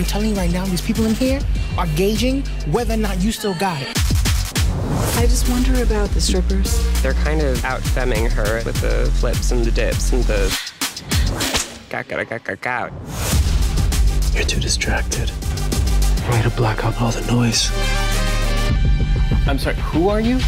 I'm 0.00 0.06
telling 0.06 0.30
you 0.30 0.34
right 0.34 0.50
now, 0.50 0.64
these 0.64 0.80
people 0.80 1.04
in 1.04 1.14
here 1.14 1.42
are 1.76 1.86
gauging 1.88 2.40
whether 2.72 2.94
or 2.94 2.96
not 2.96 3.22
you 3.22 3.30
still 3.30 3.52
got 3.56 3.82
it. 3.82 3.88
I 5.18 5.26
just 5.28 5.46
wonder 5.50 5.82
about 5.82 6.08
the 6.12 6.22
strippers. 6.22 6.80
They're 7.02 7.12
kind 7.12 7.42
of 7.42 7.62
out 7.66 7.82
femming 7.82 8.30
her 8.30 8.62
with 8.64 8.80
the 8.80 9.12
flips 9.16 9.50
and 9.50 9.62
the 9.62 9.70
dips 9.70 10.12
and 10.12 10.24
the. 10.24 10.48
You're 14.32 14.44
too 14.44 14.58
distracted. 14.58 15.30
Try 16.24 16.40
to 16.40 16.50
block 16.56 16.82
out 16.82 16.98
all 16.98 17.10
the 17.10 17.20
noise. 17.30 17.70
I'm 19.46 19.58
sorry, 19.58 19.76
who 19.76 20.08
are 20.08 20.22
you? 20.22 20.40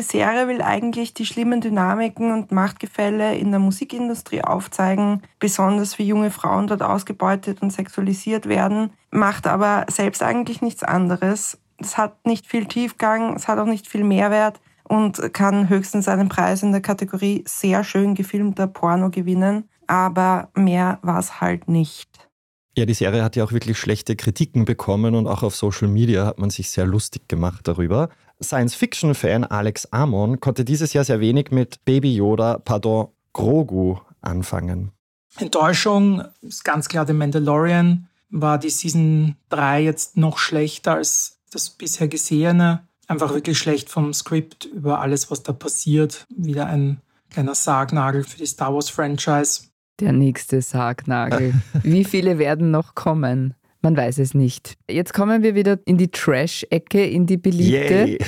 Die 0.00 0.06
Serie 0.06 0.48
will 0.48 0.62
eigentlich 0.62 1.12
die 1.12 1.26
schlimmen 1.26 1.60
Dynamiken 1.60 2.32
und 2.32 2.52
Machtgefälle 2.52 3.36
in 3.36 3.50
der 3.50 3.60
Musikindustrie 3.60 4.42
aufzeigen, 4.42 5.20
besonders 5.38 5.98
wie 5.98 6.04
junge 6.04 6.30
Frauen 6.30 6.68
dort 6.68 6.82
ausgebeutet 6.82 7.60
und 7.60 7.70
sexualisiert 7.70 8.48
werden, 8.48 8.94
macht 9.10 9.46
aber 9.46 9.84
selbst 9.90 10.22
eigentlich 10.22 10.62
nichts 10.62 10.82
anderes. 10.82 11.58
Es 11.76 11.98
hat 11.98 12.24
nicht 12.24 12.46
viel 12.46 12.64
Tiefgang, 12.64 13.34
es 13.34 13.46
hat 13.46 13.58
auch 13.58 13.66
nicht 13.66 13.88
viel 13.88 14.02
Mehrwert 14.02 14.58
und 14.84 15.34
kann 15.34 15.68
höchstens 15.68 16.08
einen 16.08 16.30
Preis 16.30 16.62
in 16.62 16.72
der 16.72 16.80
Kategorie 16.80 17.44
sehr 17.46 17.84
schön 17.84 18.14
gefilmter 18.14 18.68
Porno 18.68 19.10
gewinnen, 19.10 19.68
aber 19.86 20.48
mehr 20.54 20.98
war 21.02 21.18
es 21.18 21.42
halt 21.42 21.68
nicht. 21.68 22.29
Ja, 22.76 22.86
die 22.86 22.94
Serie 22.94 23.24
hat 23.24 23.34
ja 23.34 23.44
auch 23.44 23.52
wirklich 23.52 23.78
schlechte 23.78 24.14
Kritiken 24.14 24.64
bekommen 24.64 25.14
und 25.14 25.26
auch 25.26 25.42
auf 25.42 25.56
Social 25.56 25.88
Media 25.88 26.24
hat 26.24 26.38
man 26.38 26.50
sich 26.50 26.70
sehr 26.70 26.86
lustig 26.86 27.28
gemacht 27.28 27.66
darüber. 27.66 28.08
Science-Fiction-Fan 28.42 29.44
Alex 29.44 29.86
Amon 29.86 30.40
konnte 30.40 30.64
dieses 30.64 30.92
Jahr 30.92 31.04
sehr 31.04 31.20
wenig 31.20 31.50
mit 31.50 31.84
Baby 31.84 32.14
Yoda, 32.14 32.58
pardon, 32.58 33.08
Grogu 33.32 33.98
anfangen. 34.20 34.92
Enttäuschung 35.38 36.24
ist 36.42 36.64
ganz 36.64 36.88
klar 36.88 37.06
The 37.06 37.12
Mandalorian. 37.12 38.08
War 38.30 38.58
die 38.58 38.70
Season 38.70 39.36
3 39.50 39.82
jetzt 39.82 40.16
noch 40.16 40.38
schlechter 40.38 40.94
als 40.94 41.38
das 41.50 41.70
bisher 41.70 42.08
Gesehene? 42.08 42.86
Einfach 43.08 43.34
wirklich 43.34 43.58
schlecht 43.58 43.90
vom 43.90 44.14
Skript 44.14 44.66
über 44.66 45.00
alles, 45.00 45.30
was 45.30 45.42
da 45.42 45.52
passiert. 45.52 46.26
Wieder 46.28 46.66
ein 46.66 47.00
kleiner 47.30 47.56
Sargnagel 47.56 48.22
für 48.22 48.38
die 48.38 48.46
Star 48.46 48.72
Wars-Franchise. 48.72 49.69
Der 50.00 50.12
nächste 50.12 50.62
Sargnagel. 50.62 51.52
Wie 51.82 52.04
viele 52.04 52.38
werden 52.38 52.70
noch 52.70 52.94
kommen? 52.94 53.54
Man 53.82 53.96
weiß 53.96 54.18
es 54.18 54.34
nicht. 54.34 54.76
Jetzt 54.90 55.14
kommen 55.14 55.42
wir 55.42 55.54
wieder 55.54 55.78
in 55.86 55.96
die 55.96 56.10
Trash-Ecke, 56.10 57.04
in 57.04 57.26
die 57.26 57.38
beliebte. 57.38 58.18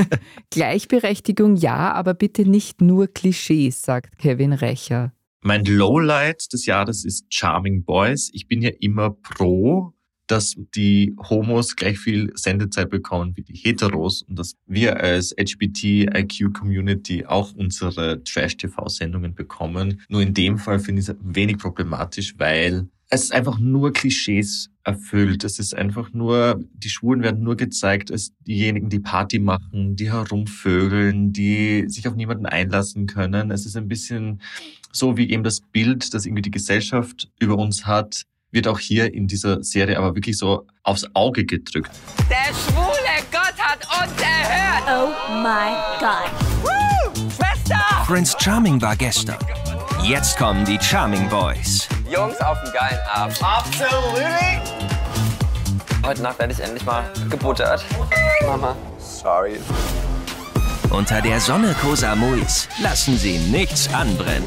Gleichberechtigung 0.50 1.56
ja, 1.56 1.92
aber 1.92 2.14
bitte 2.14 2.48
nicht 2.48 2.80
nur 2.80 3.08
Klischees, 3.08 3.82
sagt 3.82 4.18
Kevin 4.18 4.52
Recher. 4.52 5.12
Mein 5.42 5.64
Lowlight 5.64 6.52
des 6.52 6.66
Jahres 6.66 7.04
ist 7.04 7.26
Charming 7.32 7.84
Boys. 7.84 8.30
Ich 8.32 8.46
bin 8.46 8.60
ja 8.62 8.70
immer 8.80 9.10
pro, 9.10 9.94
dass 10.30 10.56
die 10.74 11.14
Homos 11.28 11.74
gleich 11.74 11.98
viel 11.98 12.30
Sendezeit 12.34 12.90
bekommen 12.90 13.36
wie 13.36 13.42
die 13.42 13.54
Heteros 13.54 14.22
und 14.22 14.38
dass 14.38 14.54
wir 14.66 15.00
als 15.00 15.34
LGBTIQ-Community 15.36 17.26
auch 17.26 17.52
unsere 17.54 18.22
Trash-TV-Sendungen 18.22 19.34
bekommen. 19.34 20.00
Nur 20.08 20.22
in 20.22 20.34
dem 20.34 20.58
Fall 20.58 20.78
finde 20.78 21.02
ich 21.02 21.08
es 21.08 21.16
wenig 21.20 21.58
problematisch, 21.58 22.34
weil 22.38 22.88
es 23.08 23.32
einfach 23.32 23.58
nur 23.58 23.92
Klischees 23.92 24.70
erfüllt. 24.84 25.42
Es 25.42 25.58
ist 25.58 25.74
einfach 25.74 26.12
nur, 26.12 26.64
die 26.74 26.88
Schwulen 26.88 27.22
werden 27.22 27.42
nur 27.42 27.56
gezeigt 27.56 28.12
als 28.12 28.32
diejenigen, 28.46 28.88
die 28.88 29.00
Party 29.00 29.40
machen, 29.40 29.96
die 29.96 30.12
herumvögeln, 30.12 31.32
die 31.32 31.86
sich 31.88 32.06
auf 32.06 32.14
niemanden 32.14 32.46
einlassen 32.46 33.06
können. 33.06 33.50
Es 33.50 33.66
ist 33.66 33.76
ein 33.76 33.88
bisschen 33.88 34.40
so 34.92 35.16
wie 35.16 35.30
eben 35.30 35.42
das 35.42 35.60
Bild, 35.60 36.14
das 36.14 36.24
irgendwie 36.24 36.42
die 36.42 36.50
Gesellschaft 36.50 37.30
über 37.40 37.58
uns 37.58 37.86
hat, 37.86 38.26
wird 38.52 38.68
auch 38.68 38.78
hier 38.78 39.12
in 39.12 39.26
dieser 39.26 39.62
Serie 39.62 39.96
aber 39.98 40.14
wirklich 40.14 40.38
so 40.38 40.66
aufs 40.82 41.06
Auge 41.14 41.44
gedrückt. 41.44 41.90
Der 42.28 42.52
schwule 42.54 43.22
Gott 43.30 43.58
hat 43.58 43.80
uns 43.84 44.20
erhört! 44.20 44.84
Oh 44.88 45.32
my 45.42 45.74
God! 45.98 46.30
Woo! 46.62 47.30
Schwester! 47.30 47.80
Prince 48.06 48.36
Charming 48.40 48.80
war 48.80 48.96
gestern. 48.96 49.38
Jetzt 50.02 50.38
kommen 50.38 50.64
die 50.64 50.78
Charming 50.80 51.28
Boys. 51.28 51.88
Jungs 52.10 52.40
auf 52.40 52.58
dem 52.62 52.72
geilen 52.72 53.00
Abend. 53.12 53.38
Absolutely! 53.42 54.60
Heute 56.04 56.22
Nacht 56.22 56.38
werde 56.38 56.52
ich 56.52 56.60
endlich 56.60 56.84
mal 56.84 57.04
gebuttert. 57.28 57.84
Mama. 58.46 58.74
Sorry. 58.98 59.60
Unter 60.90 61.20
der 61.20 61.38
Sonne 61.38 61.76
Koh 61.80 61.94
Samuis 61.94 62.68
lassen 62.82 63.16
sie 63.16 63.38
nichts 63.38 63.92
anbrennen. 63.92 64.44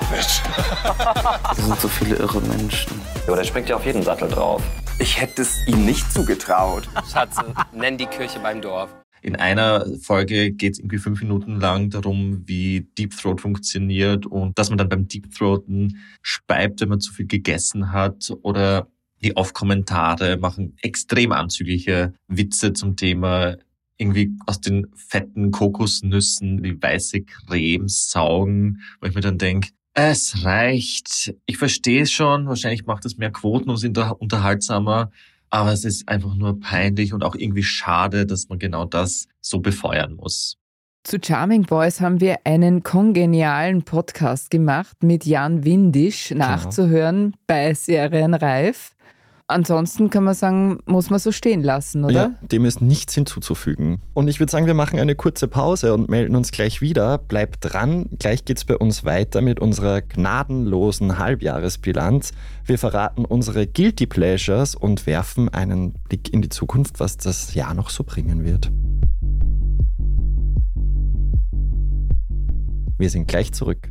Love 0.00 0.16
it. 0.16 0.42
das 1.56 1.56
sind 1.56 1.80
so 1.80 1.88
viele 1.88 2.16
irre 2.16 2.40
Menschen. 2.40 2.92
Aber 3.26 3.36
der 3.36 3.44
springt 3.44 3.68
ja 3.68 3.76
auf 3.76 3.84
jeden 3.84 4.02
Sattel 4.02 4.28
drauf. 4.28 4.62
Ich 4.98 5.20
hätte 5.20 5.42
es 5.42 5.66
ihm 5.66 5.84
nicht 5.84 6.10
zugetraut. 6.12 6.88
Schatz, 7.10 7.36
nenn 7.72 7.98
die 7.98 8.06
Kirche 8.06 8.38
beim 8.40 8.60
Dorf. 8.60 8.90
In 9.22 9.36
einer 9.36 9.84
Folge 10.00 10.52
geht 10.52 10.72
es 10.72 10.78
irgendwie 10.78 10.98
fünf 10.98 11.20
Minuten 11.20 11.60
lang 11.60 11.90
darum, 11.90 12.42
wie 12.46 12.88
Deep 12.96 13.14
Throat 13.14 13.40
funktioniert 13.42 14.24
und 14.24 14.58
dass 14.58 14.70
man 14.70 14.78
dann 14.78 14.88
beim 14.88 15.06
Deep 15.06 15.34
Throaten 15.34 15.98
speibt, 16.22 16.80
wenn 16.80 16.88
man 16.88 17.00
zu 17.00 17.12
viel 17.12 17.26
gegessen 17.26 17.92
hat 17.92 18.32
oder 18.42 18.88
die 19.22 19.36
Off-Kommentare 19.36 20.38
machen 20.38 20.76
extrem 20.80 21.32
anzügliche 21.32 22.14
Witze 22.28 22.72
zum 22.72 22.96
Thema 22.96 23.56
irgendwie 23.98 24.30
aus 24.46 24.62
den 24.62 24.86
fetten 24.94 25.50
Kokosnüssen 25.50 26.62
die 26.62 26.80
weiße 26.80 27.20
Creme 27.22 27.86
saugen, 27.86 28.80
wo 29.00 29.06
ich 29.06 29.14
mir 29.14 29.20
dann 29.20 29.36
denke, 29.36 29.68
es 29.94 30.44
reicht. 30.44 31.34
Ich 31.46 31.58
verstehe 31.58 32.02
es 32.02 32.12
schon. 32.12 32.46
Wahrscheinlich 32.46 32.86
macht 32.86 33.04
es 33.04 33.16
mehr 33.16 33.30
Quoten 33.30 33.70
und 33.70 33.76
sind 33.76 33.98
unterhaltsamer. 33.98 35.10
Aber 35.50 35.72
es 35.72 35.84
ist 35.84 36.08
einfach 36.08 36.34
nur 36.34 36.60
peinlich 36.60 37.12
und 37.12 37.24
auch 37.24 37.34
irgendwie 37.34 37.64
schade, 37.64 38.24
dass 38.24 38.48
man 38.48 38.58
genau 38.58 38.84
das 38.84 39.26
so 39.40 39.58
befeuern 39.58 40.14
muss. 40.14 40.56
Zu 41.02 41.18
Charming 41.20 41.62
Boys 41.62 42.00
haben 42.00 42.20
wir 42.20 42.40
einen 42.44 42.82
kongenialen 42.82 43.82
Podcast 43.82 44.50
gemacht 44.50 45.02
mit 45.02 45.24
Jan 45.24 45.64
Windisch, 45.64 46.30
nachzuhören 46.30 47.34
bei 47.46 47.72
Serienreif. 47.72 48.94
Ansonsten 49.50 50.10
kann 50.10 50.22
man 50.22 50.34
sagen, 50.34 50.78
muss 50.86 51.10
man 51.10 51.18
so 51.18 51.32
stehen 51.32 51.62
lassen, 51.62 52.04
oder? 52.04 52.14
Ja, 52.14 52.30
dem 52.40 52.64
ist 52.64 52.80
nichts 52.80 53.14
hinzuzufügen. 53.14 54.00
Und 54.14 54.28
ich 54.28 54.38
würde 54.38 54.52
sagen, 54.52 54.66
wir 54.66 54.74
machen 54.74 55.00
eine 55.00 55.16
kurze 55.16 55.48
Pause 55.48 55.92
und 55.92 56.08
melden 56.08 56.36
uns 56.36 56.52
gleich 56.52 56.80
wieder. 56.80 57.18
Bleibt 57.18 57.58
dran, 57.60 58.08
gleich 58.20 58.44
geht 58.44 58.58
es 58.58 58.64
bei 58.64 58.76
uns 58.76 59.04
weiter 59.04 59.40
mit 59.40 59.58
unserer 59.58 60.02
gnadenlosen 60.02 61.18
Halbjahresbilanz. 61.18 62.30
Wir 62.64 62.78
verraten 62.78 63.24
unsere 63.24 63.66
Guilty 63.66 64.06
Pleasures 64.06 64.76
und 64.76 65.06
werfen 65.06 65.48
einen 65.48 65.94
Blick 66.08 66.32
in 66.32 66.42
die 66.42 66.48
Zukunft, 66.48 67.00
was 67.00 67.16
das 67.16 67.54
Jahr 67.54 67.74
noch 67.74 67.90
so 67.90 68.04
bringen 68.04 68.44
wird. 68.44 68.70
Wir 72.98 73.10
sind 73.10 73.26
gleich 73.26 73.52
zurück. 73.52 73.90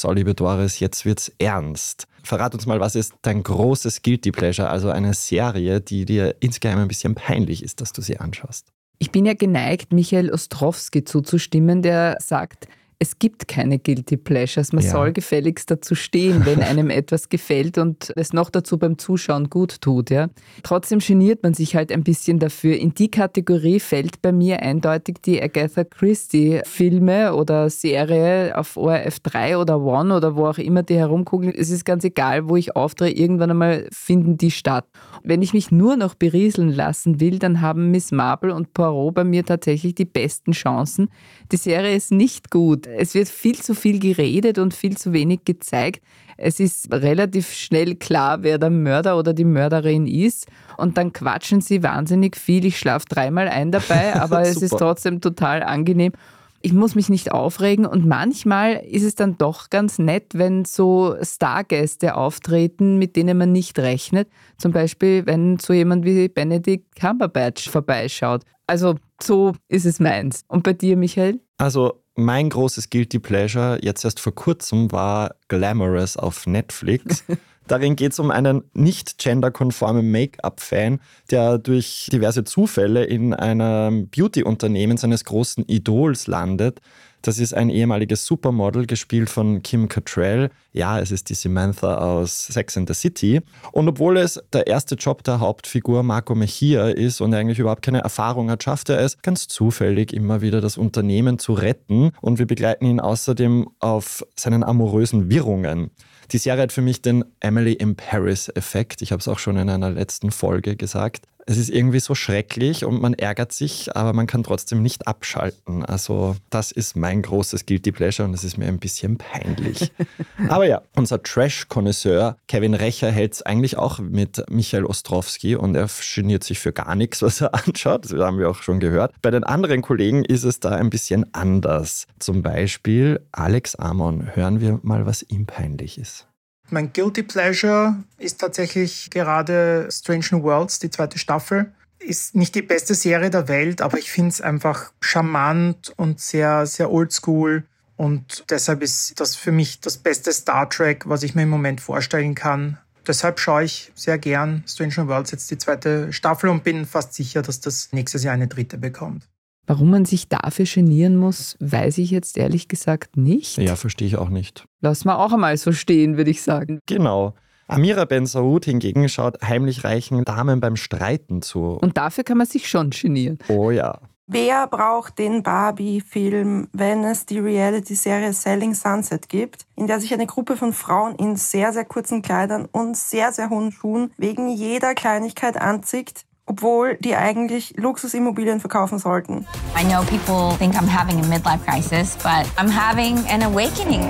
So, 0.00 0.12
liebe 0.12 0.32
Doris, 0.32 0.78
jetzt 0.78 1.04
wird's 1.04 1.32
ernst. 1.40 2.06
Verrat 2.22 2.54
uns 2.54 2.66
mal, 2.66 2.78
was 2.78 2.94
ist 2.94 3.14
dein 3.22 3.42
großes 3.42 4.02
Guilty 4.02 4.30
Pleasure, 4.30 4.68
also 4.68 4.90
eine 4.90 5.12
Serie, 5.12 5.80
die 5.80 6.04
dir 6.04 6.36
insgeheim 6.38 6.78
ein 6.78 6.86
bisschen 6.86 7.16
peinlich 7.16 7.64
ist, 7.64 7.80
dass 7.80 7.92
du 7.92 8.00
sie 8.00 8.18
anschaust? 8.18 8.68
Ich 9.00 9.10
bin 9.10 9.26
ja 9.26 9.34
geneigt, 9.34 9.92
Michael 9.92 10.30
Ostrowski 10.30 11.02
zuzustimmen, 11.02 11.82
der 11.82 12.16
sagt, 12.20 12.68
es 13.00 13.20
gibt 13.20 13.46
keine 13.46 13.78
Guilty 13.78 14.16
Pleasures. 14.16 14.72
Man 14.72 14.82
ja. 14.82 14.90
soll 14.90 15.12
gefälligst 15.12 15.70
dazu 15.70 15.94
stehen, 15.94 16.44
wenn 16.44 16.62
einem 16.62 16.90
etwas 16.90 17.28
gefällt 17.28 17.78
und 17.78 18.12
es 18.16 18.32
noch 18.32 18.50
dazu 18.50 18.76
beim 18.76 18.98
Zuschauen 18.98 19.50
gut 19.50 19.80
tut. 19.80 20.10
Ja. 20.10 20.28
Trotzdem 20.64 20.98
geniert 20.98 21.44
man 21.44 21.54
sich 21.54 21.76
halt 21.76 21.92
ein 21.92 22.02
bisschen 22.02 22.40
dafür. 22.40 22.76
In 22.76 22.94
die 22.94 23.08
Kategorie 23.10 23.78
fällt 23.78 24.20
bei 24.20 24.32
mir 24.32 24.62
eindeutig 24.62 25.18
die 25.24 25.40
Agatha 25.40 25.84
Christie-Filme 25.84 27.34
oder 27.34 27.70
Serie 27.70 28.56
auf 28.58 28.76
ORF 28.76 29.20
3 29.20 29.58
oder 29.58 29.80
One 29.80 30.16
oder 30.16 30.34
wo 30.34 30.46
auch 30.46 30.58
immer 30.58 30.82
die 30.82 30.96
herumkugeln. 30.96 31.54
Es 31.56 31.70
ist 31.70 31.84
ganz 31.84 32.02
egal, 32.02 32.48
wo 32.48 32.56
ich 32.56 32.74
aufdrehe, 32.74 33.12
irgendwann 33.12 33.50
einmal 33.50 33.86
finden 33.92 34.38
die 34.38 34.50
statt. 34.50 34.86
Wenn 35.22 35.42
ich 35.42 35.52
mich 35.52 35.70
nur 35.70 35.96
noch 35.96 36.14
berieseln 36.14 36.72
lassen 36.72 37.20
will, 37.20 37.38
dann 37.38 37.60
haben 37.60 37.92
Miss 37.92 38.10
Marple 38.10 38.52
und 38.52 38.72
Poirot 38.72 39.14
bei 39.14 39.24
mir 39.24 39.44
tatsächlich 39.44 39.94
die 39.94 40.04
besten 40.04 40.50
Chancen. 40.50 41.10
Die 41.50 41.56
Serie 41.56 41.96
ist 41.96 42.12
nicht 42.12 42.50
gut. 42.50 42.86
Es 42.86 43.14
wird 43.14 43.28
viel 43.28 43.56
zu 43.56 43.74
viel 43.74 43.98
geredet 43.98 44.58
und 44.58 44.74
viel 44.74 44.98
zu 44.98 45.12
wenig 45.12 45.44
gezeigt. 45.44 46.02
Es 46.36 46.60
ist 46.60 46.92
relativ 46.92 47.52
schnell 47.52 47.96
klar, 47.96 48.42
wer 48.42 48.58
der 48.58 48.70
Mörder 48.70 49.18
oder 49.18 49.32
die 49.32 49.44
Mörderin 49.44 50.06
ist. 50.06 50.46
Und 50.76 50.98
dann 50.98 51.12
quatschen 51.12 51.60
sie 51.60 51.82
wahnsinnig 51.82 52.36
viel. 52.36 52.64
Ich 52.66 52.78
schlafe 52.78 53.06
dreimal 53.08 53.48
ein 53.48 53.72
dabei, 53.72 54.14
aber 54.20 54.42
es 54.42 54.60
ist 54.60 54.76
trotzdem 54.76 55.20
total 55.20 55.62
angenehm. 55.62 56.12
Ich 56.60 56.72
muss 56.72 56.94
mich 56.96 57.08
nicht 57.08 57.30
aufregen 57.30 57.86
und 57.86 58.04
manchmal 58.04 58.82
ist 58.84 59.04
es 59.04 59.14
dann 59.14 59.38
doch 59.38 59.70
ganz 59.70 59.98
nett, 59.98 60.26
wenn 60.34 60.64
so 60.64 61.14
Stargäste 61.22 62.16
auftreten, 62.16 62.98
mit 62.98 63.14
denen 63.14 63.38
man 63.38 63.52
nicht 63.52 63.78
rechnet. 63.78 64.28
Zum 64.58 64.72
Beispiel, 64.72 65.24
wenn 65.24 65.58
so 65.58 65.72
jemand 65.72 66.04
wie 66.04 66.28
Benedict 66.28 66.96
Cumberbatch 66.96 67.70
vorbeischaut. 67.70 68.42
Also 68.66 68.96
so 69.20 69.54
ist 69.68 69.86
es 69.86 70.00
meins. 70.00 70.44
Und 70.48 70.62
bei 70.62 70.72
dir, 70.72 70.96
Michael? 70.96 71.40
Also 71.56 72.02
mein 72.14 72.50
großes 72.50 72.90
Guilty 72.90 73.18
Pleasure 73.18 73.78
jetzt 73.82 74.04
erst 74.04 74.20
vor 74.20 74.34
kurzem 74.34 74.90
war 74.90 75.36
Glamorous 75.48 76.16
auf 76.16 76.46
Netflix. 76.46 77.24
Darin 77.68 77.96
geht 77.96 78.12
es 78.12 78.18
um 78.18 78.30
einen 78.30 78.64
nicht 78.72 79.18
genderkonformen 79.18 80.10
Make-up-Fan, 80.10 81.00
der 81.30 81.58
durch 81.58 82.08
diverse 82.10 82.44
Zufälle 82.44 83.04
in 83.04 83.34
einem 83.34 84.08
Beauty-Unternehmen 84.08 84.96
seines 84.96 85.24
großen 85.24 85.64
Idols 85.68 86.26
landet 86.26 86.80
das 87.22 87.38
ist 87.38 87.52
ein 87.52 87.68
ehemaliges 87.68 88.24
Supermodel, 88.26 88.86
gespielt 88.86 89.28
von 89.28 89.62
Kim 89.62 89.88
Cattrall. 89.88 90.50
Ja, 90.72 91.00
es 91.00 91.10
ist 91.10 91.30
die 91.30 91.34
Samantha 91.34 91.96
aus 91.98 92.46
Sex 92.46 92.76
and 92.76 92.88
the 92.88 92.94
City. 92.94 93.40
Und 93.72 93.88
obwohl 93.88 94.18
es 94.18 94.40
der 94.52 94.68
erste 94.68 94.94
Job 94.94 95.24
der 95.24 95.40
Hauptfigur 95.40 96.04
Marco 96.04 96.36
Mejia 96.36 96.88
ist 96.88 97.20
und 97.20 97.32
er 97.32 97.40
eigentlich 97.40 97.58
überhaupt 97.58 97.82
keine 97.82 98.00
Erfahrung 98.00 98.50
hat, 98.50 98.62
schafft 98.62 98.88
er 98.88 99.00
es 99.00 99.20
ganz 99.20 99.48
zufällig 99.48 100.12
immer 100.12 100.42
wieder 100.42 100.60
das 100.60 100.78
Unternehmen 100.78 101.38
zu 101.38 101.54
retten. 101.54 102.12
Und 102.20 102.38
wir 102.38 102.46
begleiten 102.46 102.86
ihn 102.86 103.00
außerdem 103.00 103.68
auf 103.80 104.24
seinen 104.36 104.62
amorösen 104.62 105.28
Wirrungen. 105.28 105.90
Die 106.30 106.38
Serie 106.38 106.62
hat 106.62 106.72
für 106.72 106.82
mich 106.82 107.00
den 107.00 107.24
Emily 107.40 107.72
in 107.72 107.96
Paris-Effekt. 107.96 109.00
Ich 109.00 109.12
habe 109.12 109.20
es 109.20 109.28
auch 109.28 109.38
schon 109.38 109.56
in 109.56 109.70
einer 109.70 109.90
letzten 109.90 110.30
Folge 110.30 110.76
gesagt 110.76 111.26
es 111.48 111.56
ist 111.56 111.70
irgendwie 111.70 112.00
so 112.00 112.14
schrecklich 112.14 112.84
und 112.84 113.00
man 113.00 113.14
ärgert 113.14 113.52
sich, 113.52 113.96
aber 113.96 114.12
man 114.12 114.26
kann 114.26 114.42
trotzdem 114.42 114.82
nicht 114.82 115.06
abschalten. 115.08 115.82
Also 115.82 116.36
das 116.50 116.72
ist 116.72 116.94
mein 116.94 117.22
großes 117.22 117.64
Guilty 117.64 117.90
Pleasure 117.90 118.28
und 118.28 118.34
es 118.34 118.44
ist 118.44 118.58
mir 118.58 118.66
ein 118.66 118.78
bisschen 118.78 119.16
peinlich. 119.16 119.90
aber 120.48 120.66
ja, 120.66 120.82
unser 120.94 121.22
Trash-Konnoisseur 121.22 122.36
Kevin 122.48 122.74
Recher 122.74 123.10
hält 123.10 123.32
es 123.32 123.42
eigentlich 123.42 123.78
auch 123.78 123.98
mit 123.98 124.44
Michael 124.50 124.84
Ostrowski 124.84 125.56
und 125.56 125.74
er 125.74 125.88
geniert 126.14 126.44
sich 126.44 126.58
für 126.58 126.72
gar 126.74 126.94
nichts, 126.94 127.22
was 127.28 127.40
er 127.40 127.54
anschaut. 127.54 128.04
Das 128.04 128.12
haben 128.12 128.38
wir 128.38 128.50
auch 128.50 128.62
schon 128.62 128.78
gehört. 128.78 129.14
Bei 129.22 129.30
den 129.30 129.44
anderen 129.44 129.80
Kollegen 129.80 130.26
ist 130.26 130.44
es 130.44 130.60
da 130.60 130.72
ein 130.72 130.90
bisschen 130.90 131.32
anders. 131.32 132.06
Zum 132.18 132.42
Beispiel 132.42 133.20
Alex 133.32 133.74
Amon. 133.74 134.36
Hören 134.36 134.60
wir 134.60 134.80
mal, 134.82 135.06
was 135.06 135.22
ihm 135.22 135.46
peinlich 135.46 135.96
ist. 135.96 136.27
Mein 136.70 136.92
Guilty 136.92 137.22
Pleasure 137.22 137.96
ist 138.18 138.40
tatsächlich 138.40 139.08
gerade 139.10 139.88
Strange 139.90 140.26
New 140.32 140.42
Worlds, 140.42 140.78
die 140.78 140.90
zweite 140.90 141.18
Staffel. 141.18 141.72
Ist 141.98 142.34
nicht 142.34 142.54
die 142.54 142.62
beste 142.62 142.94
Serie 142.94 143.30
der 143.30 143.48
Welt, 143.48 143.80
aber 143.80 143.98
ich 143.98 144.10
finde 144.10 144.28
es 144.30 144.40
einfach 144.40 144.92
charmant 145.00 145.94
und 145.96 146.20
sehr, 146.20 146.66
sehr 146.66 146.90
oldschool. 146.90 147.64
Und 147.96 148.44
deshalb 148.50 148.82
ist 148.82 149.18
das 149.18 149.34
für 149.34 149.50
mich 149.50 149.80
das 149.80 149.96
beste 149.96 150.32
Star 150.32 150.68
Trek, 150.68 151.08
was 151.08 151.22
ich 151.22 151.34
mir 151.34 151.42
im 151.42 151.48
Moment 151.48 151.80
vorstellen 151.80 152.34
kann. 152.34 152.78
Deshalb 153.06 153.40
schaue 153.40 153.64
ich 153.64 153.90
sehr 153.94 154.18
gern 154.18 154.62
Strange 154.68 154.94
New 154.98 155.08
Worlds 155.08 155.30
jetzt 155.30 155.50
die 155.50 155.56
zweite 155.56 156.12
Staffel 156.12 156.50
und 156.50 156.64
bin 156.64 156.84
fast 156.84 157.14
sicher, 157.14 157.40
dass 157.40 157.60
das 157.60 157.88
nächstes 157.92 158.22
Jahr 158.22 158.34
eine 158.34 158.46
dritte 158.46 158.76
bekommt. 158.76 159.26
Warum 159.68 159.90
man 159.90 160.06
sich 160.06 160.30
dafür 160.30 160.64
genieren 160.64 161.16
muss, 161.16 161.56
weiß 161.60 161.98
ich 161.98 162.10
jetzt 162.10 162.38
ehrlich 162.38 162.68
gesagt 162.68 163.18
nicht. 163.18 163.58
Ja, 163.58 163.76
verstehe 163.76 164.08
ich 164.08 164.16
auch 164.16 164.30
nicht. 164.30 164.66
Lass 164.80 165.04
mal 165.04 165.16
auch 165.16 165.30
einmal 165.30 165.56
so 165.58 165.72
stehen, 165.72 166.16
würde 166.16 166.30
ich 166.30 166.40
sagen. 166.40 166.80
Genau. 166.86 167.34
Amira 167.66 168.06
Ben 168.06 168.24
Saud 168.24 168.64
hingegen 168.64 169.10
schaut 169.10 169.42
heimlich 169.42 169.84
reichen 169.84 170.24
Damen 170.24 170.60
beim 170.60 170.76
Streiten 170.76 171.42
zu. 171.42 171.76
Und 171.82 171.98
dafür 171.98 172.24
kann 172.24 172.38
man 172.38 172.46
sich 172.46 172.66
schon 172.66 172.90
genieren. 172.90 173.38
Oh 173.48 173.70
ja. 173.70 174.00
Wer 174.26 174.66
braucht 174.66 175.18
den 175.18 175.42
Barbie-Film, 175.42 176.68
wenn 176.72 177.04
es 177.04 177.26
die 177.26 177.38
Reality-Serie 177.38 178.32
Selling 178.32 178.74
Sunset 178.74 179.28
gibt, 179.28 179.66
in 179.76 179.86
der 179.86 180.00
sich 180.00 180.12
eine 180.14 180.26
Gruppe 180.26 180.56
von 180.56 180.72
Frauen 180.72 181.14
in 181.16 181.36
sehr, 181.36 181.74
sehr 181.74 181.84
kurzen 181.84 182.22
Kleidern 182.22 182.66
und 182.72 182.96
sehr, 182.96 183.32
sehr 183.32 183.50
hohen 183.50 183.72
Schuhen 183.72 184.12
wegen 184.16 184.48
jeder 184.48 184.94
Kleinigkeit 184.94 185.58
anzieht, 185.58 186.24
obwohl 186.48 186.96
die 187.00 187.14
eigentlich 187.14 187.74
Luxusimmobilien 187.76 188.60
verkaufen 188.60 188.98
sollten. 188.98 189.46
I 189.76 189.84
know 189.84 190.02
people 190.04 190.56
think 190.58 190.74
I'm 190.74 190.88
having 190.88 191.20
a 191.20 191.26
midlife 191.26 191.64
crisis, 191.64 192.16
but 192.22 192.50
I'm 192.56 192.68
having 192.68 193.18
an 193.28 193.42
awakening. 193.42 194.02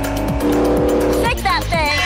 Fix 1.25 1.43
that 1.43 1.65
thing! 1.65 1.99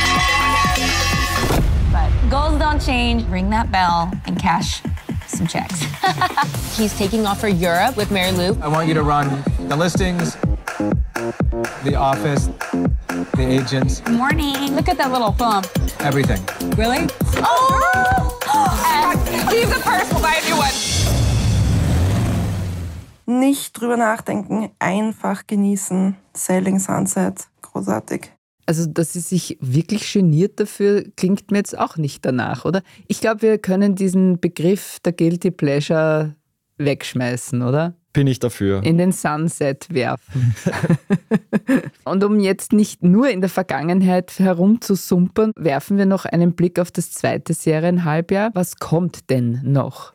But 1.92 2.10
goals 2.30 2.58
don't 2.58 2.80
change. 2.80 3.24
Ring 3.30 3.50
that 3.50 3.70
bell 3.70 4.10
and 4.26 4.38
cash 4.38 4.82
some 5.26 5.46
checks. 5.46 5.84
He's 6.76 6.96
taking 6.96 7.26
off 7.26 7.40
for 7.40 7.48
Europe 7.48 7.96
with 7.96 8.10
Mary 8.10 8.32
Lou. 8.32 8.58
I 8.60 8.68
want 8.68 8.88
you 8.88 8.94
to 8.94 9.02
run 9.02 9.42
the 9.68 9.76
listings, 9.76 10.36
the 11.84 11.94
office, 11.94 12.48
the 13.36 13.46
agents. 13.46 14.02
Morning. 14.08 14.74
Look 14.74 14.88
at 14.88 14.98
that 14.98 15.12
little 15.12 15.32
bump. 15.32 15.66
Everything. 16.00 16.40
Really? 16.76 17.08
Oh! 17.36 18.31
Leave 19.52 19.68
the 19.68 19.80
purse, 19.80 20.10
we'll 20.10 20.22
buy 20.22 20.34
a 20.34 20.42
new 20.48 20.56
one. 20.56 20.72
Nicht 23.40 23.78
drüber 23.78 23.96
nachdenken, 23.96 24.70
einfach 24.78 25.46
genießen. 25.46 26.16
Sailing 26.34 26.78
Sunset, 26.78 27.46
großartig. 27.60 28.32
Also, 28.66 28.86
dass 28.86 29.12
sie 29.12 29.20
sich 29.20 29.58
wirklich 29.60 30.12
geniert 30.12 30.60
dafür, 30.60 31.04
klingt 31.16 31.50
mir 31.50 31.58
jetzt 31.58 31.76
auch 31.76 31.96
nicht 31.96 32.24
danach, 32.24 32.64
oder? 32.64 32.82
Ich 33.08 33.20
glaube, 33.20 33.42
wir 33.42 33.58
können 33.58 33.96
diesen 33.96 34.40
Begriff 34.40 34.98
der 35.00 35.12
Guilty 35.12 35.50
Pleasure 35.50 36.36
wegschmeißen, 36.84 37.62
oder? 37.62 37.94
Bin 38.12 38.26
ich 38.26 38.38
dafür. 38.38 38.82
In 38.82 38.98
den 38.98 39.12
Sunset 39.12 39.86
werfen. 39.88 40.54
Und 42.04 42.22
um 42.24 42.40
jetzt 42.40 42.72
nicht 42.72 43.02
nur 43.02 43.30
in 43.30 43.40
der 43.40 43.48
Vergangenheit 43.48 44.38
herumzusumpern, 44.38 45.52
werfen 45.56 45.96
wir 45.96 46.04
noch 46.04 46.26
einen 46.26 46.52
Blick 46.52 46.78
auf 46.78 46.90
das 46.90 47.10
zweite 47.10 47.54
Serienhalbjahr. 47.54 48.50
Was 48.52 48.76
kommt 48.76 49.30
denn 49.30 49.60
noch? 49.64 50.12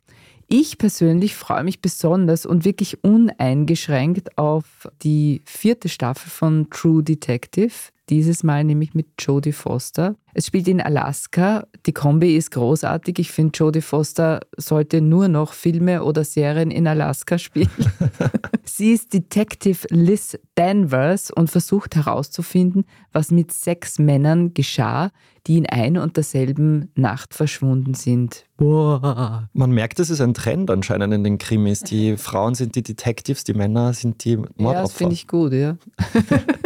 Ich 0.48 0.78
persönlich 0.78 1.36
freue 1.36 1.64
mich 1.64 1.82
besonders 1.82 2.46
und 2.46 2.64
wirklich 2.64 3.04
uneingeschränkt 3.04 4.38
auf 4.38 4.88
die 5.02 5.42
vierte 5.46 5.90
Staffel 5.90 6.30
von 6.30 6.70
True 6.70 7.04
Detective. 7.04 7.74
Dieses 8.10 8.44
Mal 8.44 8.64
nämlich 8.64 8.94
mit 8.94 9.08
Jodie 9.20 9.52
Foster. 9.52 10.16
Es 10.34 10.48
spielt 10.48 10.70
in 10.70 10.80
Alaska. 10.80 11.68
Die 11.86 11.92
Kombi 11.92 12.38
ist 12.38 12.52
großartig. 12.52 13.20
Ich 13.20 13.32
finde, 13.32 13.58
Jodie 13.58 13.82
Foster 13.82 14.40
sollte 14.56 15.02
nur 15.02 15.28
noch 15.28 15.52
Filme 15.52 16.04
oder 16.04 16.24
Serien 16.24 16.72
in 16.72 16.88
Alaska 16.88 17.38
spielen. 17.38 17.70
Sie 18.64 18.94
ist 18.94 19.14
Detective 19.14 19.88
Liz 19.90 20.40
Danvers 20.56 21.32
und 21.32 21.50
versucht 21.50 21.96
herauszufinden, 21.96 22.86
was 23.12 23.32
mit 23.32 23.52
sechs 23.52 24.00
Männern 24.00 24.54
geschah, 24.54 25.12
die 25.46 25.58
in 25.58 25.66
ein 25.66 25.98
und 25.98 26.16
derselben 26.16 26.92
Nacht 26.96 27.34
verschwunden 27.34 27.94
sind. 27.94 28.46
Boah. 28.56 29.50
Man 29.54 29.72
merkt, 29.72 30.00
es 30.00 30.10
ist 30.10 30.22
ein 30.22 30.34
Trend 30.34 30.72
anscheinend 30.72 31.14
in 31.14 31.24
den 31.26 31.38
Krimis. 31.40 31.82
Die 31.82 32.16
Frauen 32.16 32.56
sind 32.56 32.76
die 32.76 32.84
Detectives, 32.84 33.44
die 33.44 33.54
Männer 33.54 33.94
sind 33.94 34.24
die 34.24 34.38
Mordopfer. 34.38 34.74
Ja, 34.74 34.82
das 34.82 34.94
finde 34.94 35.14
ich 35.14 35.28
gut, 35.28 35.52
ja. 35.52 35.78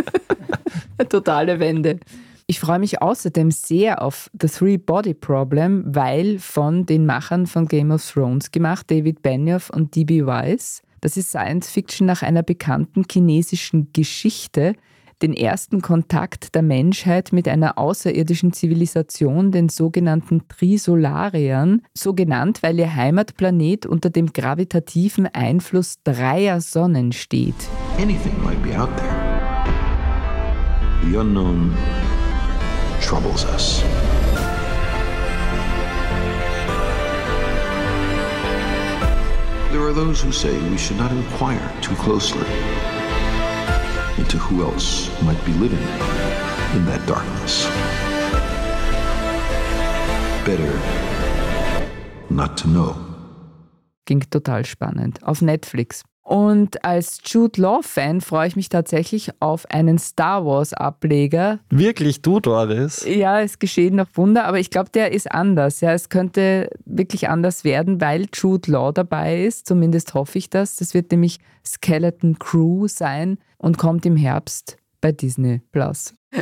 Totale 1.10 1.60
Wende. 1.60 2.00
Ich 2.48 2.60
freue 2.60 2.80
mich 2.80 3.02
außerdem 3.02 3.50
sehr 3.50 4.02
auf 4.02 4.30
The 4.40 4.48
Three 4.48 4.78
Body 4.78 5.14
Problem, 5.14 5.84
weil 5.86 6.38
von 6.38 6.86
den 6.86 7.06
Machern 7.06 7.48
von 7.48 7.68
Game 7.68 7.92
of 7.92 8.06
Thrones 8.06 8.52
gemacht, 8.52 8.92
David 8.92 9.22
Benioff 9.22 9.70
und 9.70 9.96
D.B. 9.96 10.26
Weiss. 10.26 10.82
Das 11.00 11.16
ist 11.18 11.30
Science 11.30 11.70
Fiction 11.70 12.06
nach 12.06 12.24
einer 12.24 12.44
bekannten 12.44 13.06
chinesischen 13.10 13.94
Geschichte, 13.94 14.74
den 15.22 15.34
ersten 15.34 15.82
Kontakt 15.82 16.54
der 16.56 16.62
Menschheit 16.62 17.32
mit 17.32 17.48
einer 17.48 17.78
außerirdischen 17.78 18.54
Zivilisation, 18.54 19.52
den 19.52 19.70
sogenannten 19.70 20.48
Trisolariern, 20.48 21.84
so 21.94 22.14
genannt, 22.14 22.64
weil 22.64 22.80
ihr 22.80 22.94
Heimatplanet 22.94 23.86
unter 23.86 24.10
dem 24.10 24.34
gravitativen 24.34 25.28
Einfluss 25.28 26.04
dreier 26.04 26.60
Sonnen 26.60 27.12
steht. 27.12 27.56
Anything 27.98 28.34
might 28.44 28.62
be 28.62 28.78
out 28.78 28.90
there. 28.98 29.21
The 31.04 31.20
unknown 31.20 31.76
troubles 33.02 33.44
us. 33.46 33.82
There 39.72 39.82
are 39.82 39.94
those 39.94 40.22
who 40.22 40.32
say 40.32 40.58
we 40.70 40.78
should 40.78 40.98
not 40.98 41.12
inquire 41.12 41.72
too 41.82 41.96
closely 41.96 42.46
into 44.18 44.38
who 44.38 44.64
else 44.64 45.10
might 45.24 45.44
be 45.46 45.54
living 45.54 45.86
in 46.76 46.86
that 46.86 47.04
darkness. 47.08 47.66
Better 50.46 50.74
not 52.30 52.58
to 52.58 52.68
know. 52.68 52.96
Ging 54.06 54.22
total 54.22 54.64
spannend. 54.64 55.18
Auf 55.24 55.42
Netflix. 55.42 56.04
Und 56.32 56.86
als 56.86 57.20
Jude 57.26 57.60
Law-Fan 57.60 58.22
freue 58.22 58.48
ich 58.48 58.56
mich 58.56 58.70
tatsächlich 58.70 59.32
auf 59.42 59.70
einen 59.70 60.00
Star 60.00 60.46
Wars-Ableger. 60.46 61.60
Wirklich, 61.70 62.22
du, 62.22 62.40
Doris? 62.40 63.06
Ja, 63.06 63.42
es 63.42 63.60
geschehen 63.60 63.98
noch 63.98 64.08
Wunder, 64.14 64.46
aber 64.46 64.58
ich 64.58 64.70
glaube, 64.70 64.90
der 64.94 65.12
ist 65.12 65.30
anders. 65.30 65.82
Ja, 65.82 65.92
es 65.92 66.08
könnte 66.08 66.70
wirklich 66.86 67.28
anders 67.28 67.66
werden, 67.66 68.00
weil 68.00 68.28
Jude 68.34 68.72
Law 68.72 68.94
dabei 68.94 69.44
ist. 69.44 69.68
Zumindest 69.68 70.14
hoffe 70.14 70.38
ich 70.38 70.50
das. 70.50 70.78
Das 70.78 70.94
wird 70.94 71.12
nämlich 71.12 71.40
Skeleton 71.68 72.40
Crew 72.40 72.88
sein 72.88 73.38
und 73.58 73.78
kommt 73.78 74.06
im 74.06 74.16
Herbst 74.16 74.78
bei 75.02 75.12
Disney 75.12 75.60
Plus. 75.74 76.16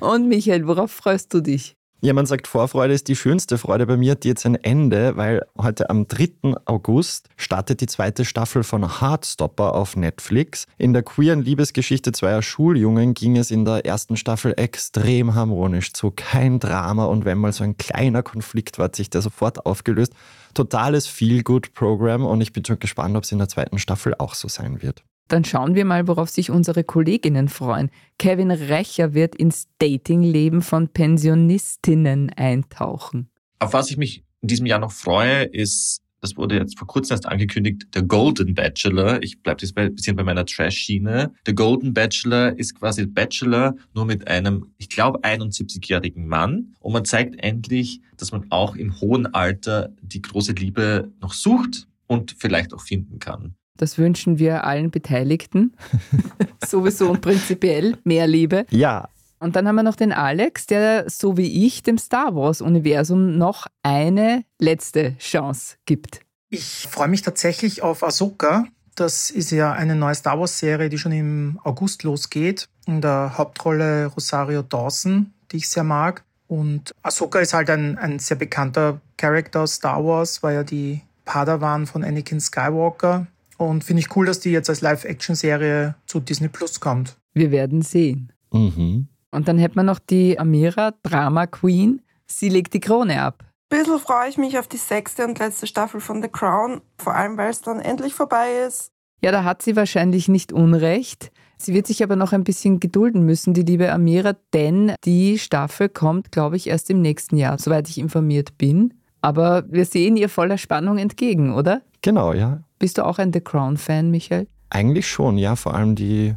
und 0.00 0.26
Michael, 0.26 0.66
worauf 0.66 0.90
freust 0.90 1.32
du 1.32 1.40
dich? 1.40 1.76
Ja, 2.00 2.12
man 2.12 2.26
sagt, 2.26 2.48
Vorfreude 2.48 2.92
ist 2.92 3.08
die 3.08 3.16
schönste 3.16 3.56
Freude. 3.56 3.86
Bei 3.86 3.96
mir 3.96 4.12
hat 4.12 4.24
die 4.24 4.28
jetzt 4.28 4.44
ein 4.44 4.56
Ende, 4.56 5.16
weil 5.16 5.40
heute 5.56 5.88
am 5.88 6.06
3. 6.06 6.54
August 6.66 7.30
startet 7.38 7.80
die 7.80 7.86
zweite 7.86 8.26
Staffel 8.26 8.62
von 8.62 9.00
Heartstopper 9.00 9.74
auf 9.74 9.96
Netflix. 9.96 10.66
In 10.76 10.92
der 10.92 11.02
queeren 11.02 11.40
Liebesgeschichte 11.40 12.12
zweier 12.12 12.42
Schuljungen 12.42 13.14
ging 13.14 13.38
es 13.38 13.50
in 13.50 13.64
der 13.64 13.86
ersten 13.86 14.18
Staffel 14.18 14.52
extrem 14.58 15.34
harmonisch 15.34 15.94
zu. 15.94 16.10
Kein 16.10 16.60
Drama 16.60 17.06
und 17.06 17.24
wenn 17.24 17.38
mal 17.38 17.54
so 17.54 17.64
ein 17.64 17.78
kleiner 17.78 18.22
Konflikt 18.22 18.78
war, 18.78 18.84
hat 18.84 18.96
sich 18.96 19.08
der 19.08 19.22
sofort 19.22 19.64
aufgelöst. 19.64 20.12
Totales 20.52 21.06
Feel-Good-Programm 21.06 22.26
und 22.26 22.42
ich 22.42 22.52
bin 22.52 22.66
schon 22.66 22.78
gespannt, 22.80 23.16
ob 23.16 23.24
es 23.24 23.32
in 23.32 23.38
der 23.38 23.48
zweiten 23.48 23.78
Staffel 23.78 24.14
auch 24.18 24.34
so 24.34 24.48
sein 24.48 24.82
wird. 24.82 25.02
Dann 25.28 25.44
schauen 25.44 25.74
wir 25.74 25.84
mal, 25.84 26.06
worauf 26.06 26.28
sich 26.28 26.50
unsere 26.50 26.84
Kolleginnen 26.84 27.48
freuen. 27.48 27.90
Kevin 28.18 28.50
Recher 28.50 29.14
wird 29.14 29.34
ins 29.34 29.68
Datingleben 29.78 30.60
von 30.60 30.88
Pensionistinnen 30.88 32.30
eintauchen. 32.30 33.30
Auf 33.58 33.72
was 33.72 33.90
ich 33.90 33.96
mich 33.96 34.24
in 34.42 34.48
diesem 34.48 34.66
Jahr 34.66 34.78
noch 34.78 34.92
freue, 34.92 35.44
ist, 35.44 36.02
das 36.20 36.36
wurde 36.36 36.56
jetzt 36.56 36.78
vor 36.78 36.86
kurzem 36.86 37.14
erst 37.14 37.26
angekündigt, 37.26 37.94
der 37.94 38.02
Golden 38.02 38.54
Bachelor. 38.54 39.22
Ich 39.22 39.42
bleibe 39.42 39.62
jetzt 39.62 39.76
ein 39.76 39.94
bisschen 39.94 40.16
bei 40.16 40.24
meiner 40.24 40.44
Trash-Schiene. 40.44 41.32
Der 41.46 41.54
Golden 41.54 41.94
Bachelor 41.94 42.58
ist 42.58 42.78
quasi 42.78 43.06
Bachelor, 43.06 43.74
nur 43.94 44.04
mit 44.04 44.28
einem, 44.28 44.72
ich 44.78 44.88
glaube, 44.88 45.20
71-jährigen 45.20 46.26
Mann. 46.26 46.74
Und 46.80 46.92
man 46.92 47.04
zeigt 47.04 47.42
endlich, 47.42 48.00
dass 48.16 48.32
man 48.32 48.46
auch 48.50 48.76
im 48.76 49.00
hohen 49.00 49.26
Alter 49.34 49.94
die 50.02 50.22
große 50.22 50.52
Liebe 50.52 51.12
noch 51.20 51.32
sucht 51.32 51.88
und 52.06 52.34
vielleicht 52.38 52.72
auch 52.72 52.80
finden 52.80 53.18
kann. 53.18 53.54
Das 53.76 53.98
wünschen 53.98 54.38
wir 54.38 54.64
allen 54.64 54.90
Beteiligten. 54.90 55.76
Sowieso 56.64 57.10
und 57.10 57.20
prinzipiell 57.20 57.98
mehr 58.04 58.26
Liebe. 58.26 58.66
Ja. 58.70 59.08
Und 59.40 59.56
dann 59.56 59.68
haben 59.68 59.74
wir 59.74 59.82
noch 59.82 59.96
den 59.96 60.12
Alex, 60.12 60.66
der 60.66 61.10
so 61.10 61.36
wie 61.36 61.66
ich 61.66 61.82
dem 61.82 61.98
Star 61.98 62.34
Wars-Universum 62.34 63.36
noch 63.36 63.66
eine 63.82 64.44
letzte 64.58 65.18
Chance 65.18 65.76
gibt. 65.86 66.20
Ich 66.48 66.86
freue 66.88 67.08
mich 67.08 67.22
tatsächlich 67.22 67.82
auf 67.82 68.04
Ahsoka. 68.04 68.64
Das 68.94 69.30
ist 69.30 69.50
ja 69.50 69.72
eine 69.72 69.96
neue 69.96 70.14
Star 70.14 70.38
Wars-Serie, 70.38 70.88
die 70.88 70.98
schon 70.98 71.12
im 71.12 71.60
August 71.64 72.04
losgeht. 72.04 72.68
In 72.86 73.00
der 73.00 73.36
Hauptrolle 73.36 74.06
Rosario 74.06 74.62
Dawson, 74.62 75.34
die 75.50 75.56
ich 75.56 75.68
sehr 75.68 75.84
mag. 75.84 76.22
Und 76.46 76.94
Ahsoka 77.02 77.40
ist 77.40 77.54
halt 77.54 77.70
ein, 77.70 77.98
ein 77.98 78.20
sehr 78.20 78.36
bekannter 78.36 79.00
Charakter 79.16 79.62
aus 79.62 79.74
Star 79.74 80.04
Wars, 80.04 80.42
war 80.42 80.52
ja 80.52 80.62
die 80.62 81.00
Padawan 81.24 81.86
von 81.86 82.04
Anakin 82.04 82.40
Skywalker. 82.40 83.26
Und 83.64 83.84
finde 83.84 84.00
ich 84.00 84.14
cool, 84.16 84.26
dass 84.26 84.40
die 84.40 84.50
jetzt 84.50 84.68
als 84.68 84.80
Live-Action-Serie 84.80 85.94
zu 86.06 86.20
Disney 86.20 86.48
Plus 86.48 86.80
kommt. 86.80 87.16
Wir 87.32 87.50
werden 87.50 87.82
sehen. 87.82 88.32
Mhm. 88.52 89.08
Und 89.30 89.48
dann 89.48 89.58
hätten 89.58 89.76
wir 89.76 89.82
noch 89.82 89.98
die 89.98 90.38
Amira, 90.38 90.94
Drama 91.02 91.46
Queen. 91.46 92.02
Sie 92.26 92.48
legt 92.48 92.72
die 92.74 92.80
Krone 92.80 93.20
ab. 93.20 93.44
Ein 93.70 93.80
bisschen 93.80 93.98
freue 93.98 94.28
ich 94.28 94.38
mich 94.38 94.58
auf 94.58 94.68
die 94.68 94.76
sechste 94.76 95.24
und 95.24 95.38
letzte 95.38 95.66
Staffel 95.66 96.00
von 96.00 96.22
The 96.22 96.28
Crown, 96.28 96.80
vor 96.98 97.14
allem 97.14 97.36
weil 97.36 97.50
es 97.50 97.60
dann 97.60 97.80
endlich 97.80 98.14
vorbei 98.14 98.64
ist. 98.66 98.92
Ja, 99.20 99.32
da 99.32 99.42
hat 99.42 99.62
sie 99.62 99.74
wahrscheinlich 99.74 100.28
nicht 100.28 100.52
Unrecht. 100.52 101.32
Sie 101.56 101.72
wird 101.72 101.86
sich 101.86 102.02
aber 102.02 102.14
noch 102.14 102.32
ein 102.32 102.44
bisschen 102.44 102.78
gedulden 102.78 103.24
müssen, 103.24 103.54
die 103.54 103.62
liebe 103.62 103.90
Amira, 103.90 104.36
denn 104.52 104.92
die 105.04 105.38
Staffel 105.38 105.88
kommt, 105.88 106.30
glaube 106.30 106.56
ich, 106.56 106.68
erst 106.68 106.90
im 106.90 107.00
nächsten 107.00 107.36
Jahr, 107.36 107.58
soweit 107.58 107.88
ich 107.88 107.98
informiert 107.98 108.58
bin. 108.58 108.94
Aber 109.24 109.64
wir 109.70 109.86
sehen 109.86 110.18
ihr 110.18 110.28
voller 110.28 110.58
Spannung 110.58 110.98
entgegen, 110.98 111.54
oder? 111.54 111.80
Genau, 112.02 112.34
ja. 112.34 112.60
Bist 112.78 112.98
du 112.98 113.06
auch 113.06 113.18
ein 113.18 113.32
The 113.32 113.40
Crown-Fan, 113.40 114.10
Michael? 114.10 114.48
Eigentlich 114.68 115.08
schon, 115.08 115.38
ja. 115.38 115.56
Vor 115.56 115.72
allem 115.72 115.94
die 115.94 116.34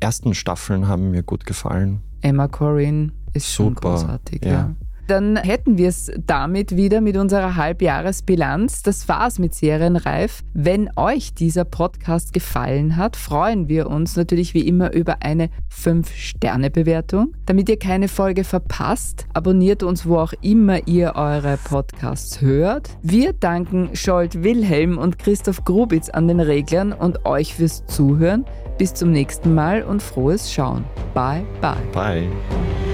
ersten 0.00 0.32
Staffeln 0.32 0.88
haben 0.88 1.10
mir 1.10 1.22
gut 1.22 1.44
gefallen. 1.44 2.00
Emma 2.22 2.48
Corrin 2.48 3.12
ist 3.34 3.52
Super, 3.54 3.64
schon 3.66 3.74
großartig, 3.74 4.42
ja. 4.42 4.50
ja. 4.50 4.74
Dann 5.06 5.36
hätten 5.36 5.76
wir 5.78 5.88
es 5.88 6.10
damit 6.26 6.76
wieder 6.76 7.00
mit 7.00 7.16
unserer 7.16 7.56
Halbjahresbilanz. 7.56 8.82
Das 8.82 9.08
war's 9.08 9.38
mit 9.38 9.54
Serienreif. 9.54 10.42
Wenn 10.54 10.90
euch 10.96 11.34
dieser 11.34 11.64
Podcast 11.64 12.32
gefallen 12.32 12.96
hat, 12.96 13.16
freuen 13.16 13.68
wir 13.68 13.88
uns 13.88 14.16
natürlich 14.16 14.54
wie 14.54 14.66
immer 14.66 14.92
über 14.92 15.22
eine 15.22 15.50
5-Sterne-Bewertung. 15.70 17.34
Damit 17.46 17.68
ihr 17.68 17.78
keine 17.78 18.08
Folge 18.08 18.44
verpasst, 18.44 19.26
abonniert 19.34 19.82
uns, 19.82 20.06
wo 20.06 20.18
auch 20.18 20.32
immer 20.40 20.86
ihr 20.86 21.14
eure 21.16 21.58
Podcasts 21.58 22.40
hört. 22.40 22.90
Wir 23.02 23.32
danken 23.32 23.90
Scholt 23.94 24.42
Wilhelm 24.42 24.98
und 24.98 25.18
Christoph 25.18 25.64
Grubitz 25.64 26.08
an 26.08 26.28
den 26.28 26.40
Reglern 26.40 26.92
und 26.92 27.26
euch 27.26 27.54
fürs 27.54 27.84
Zuhören. 27.86 28.44
Bis 28.78 28.94
zum 28.94 29.12
nächsten 29.12 29.54
Mal 29.54 29.82
und 29.82 30.02
frohes 30.02 30.52
Schauen. 30.52 30.84
Bye, 31.14 31.44
bye. 31.60 31.76
Bye. 31.92 32.93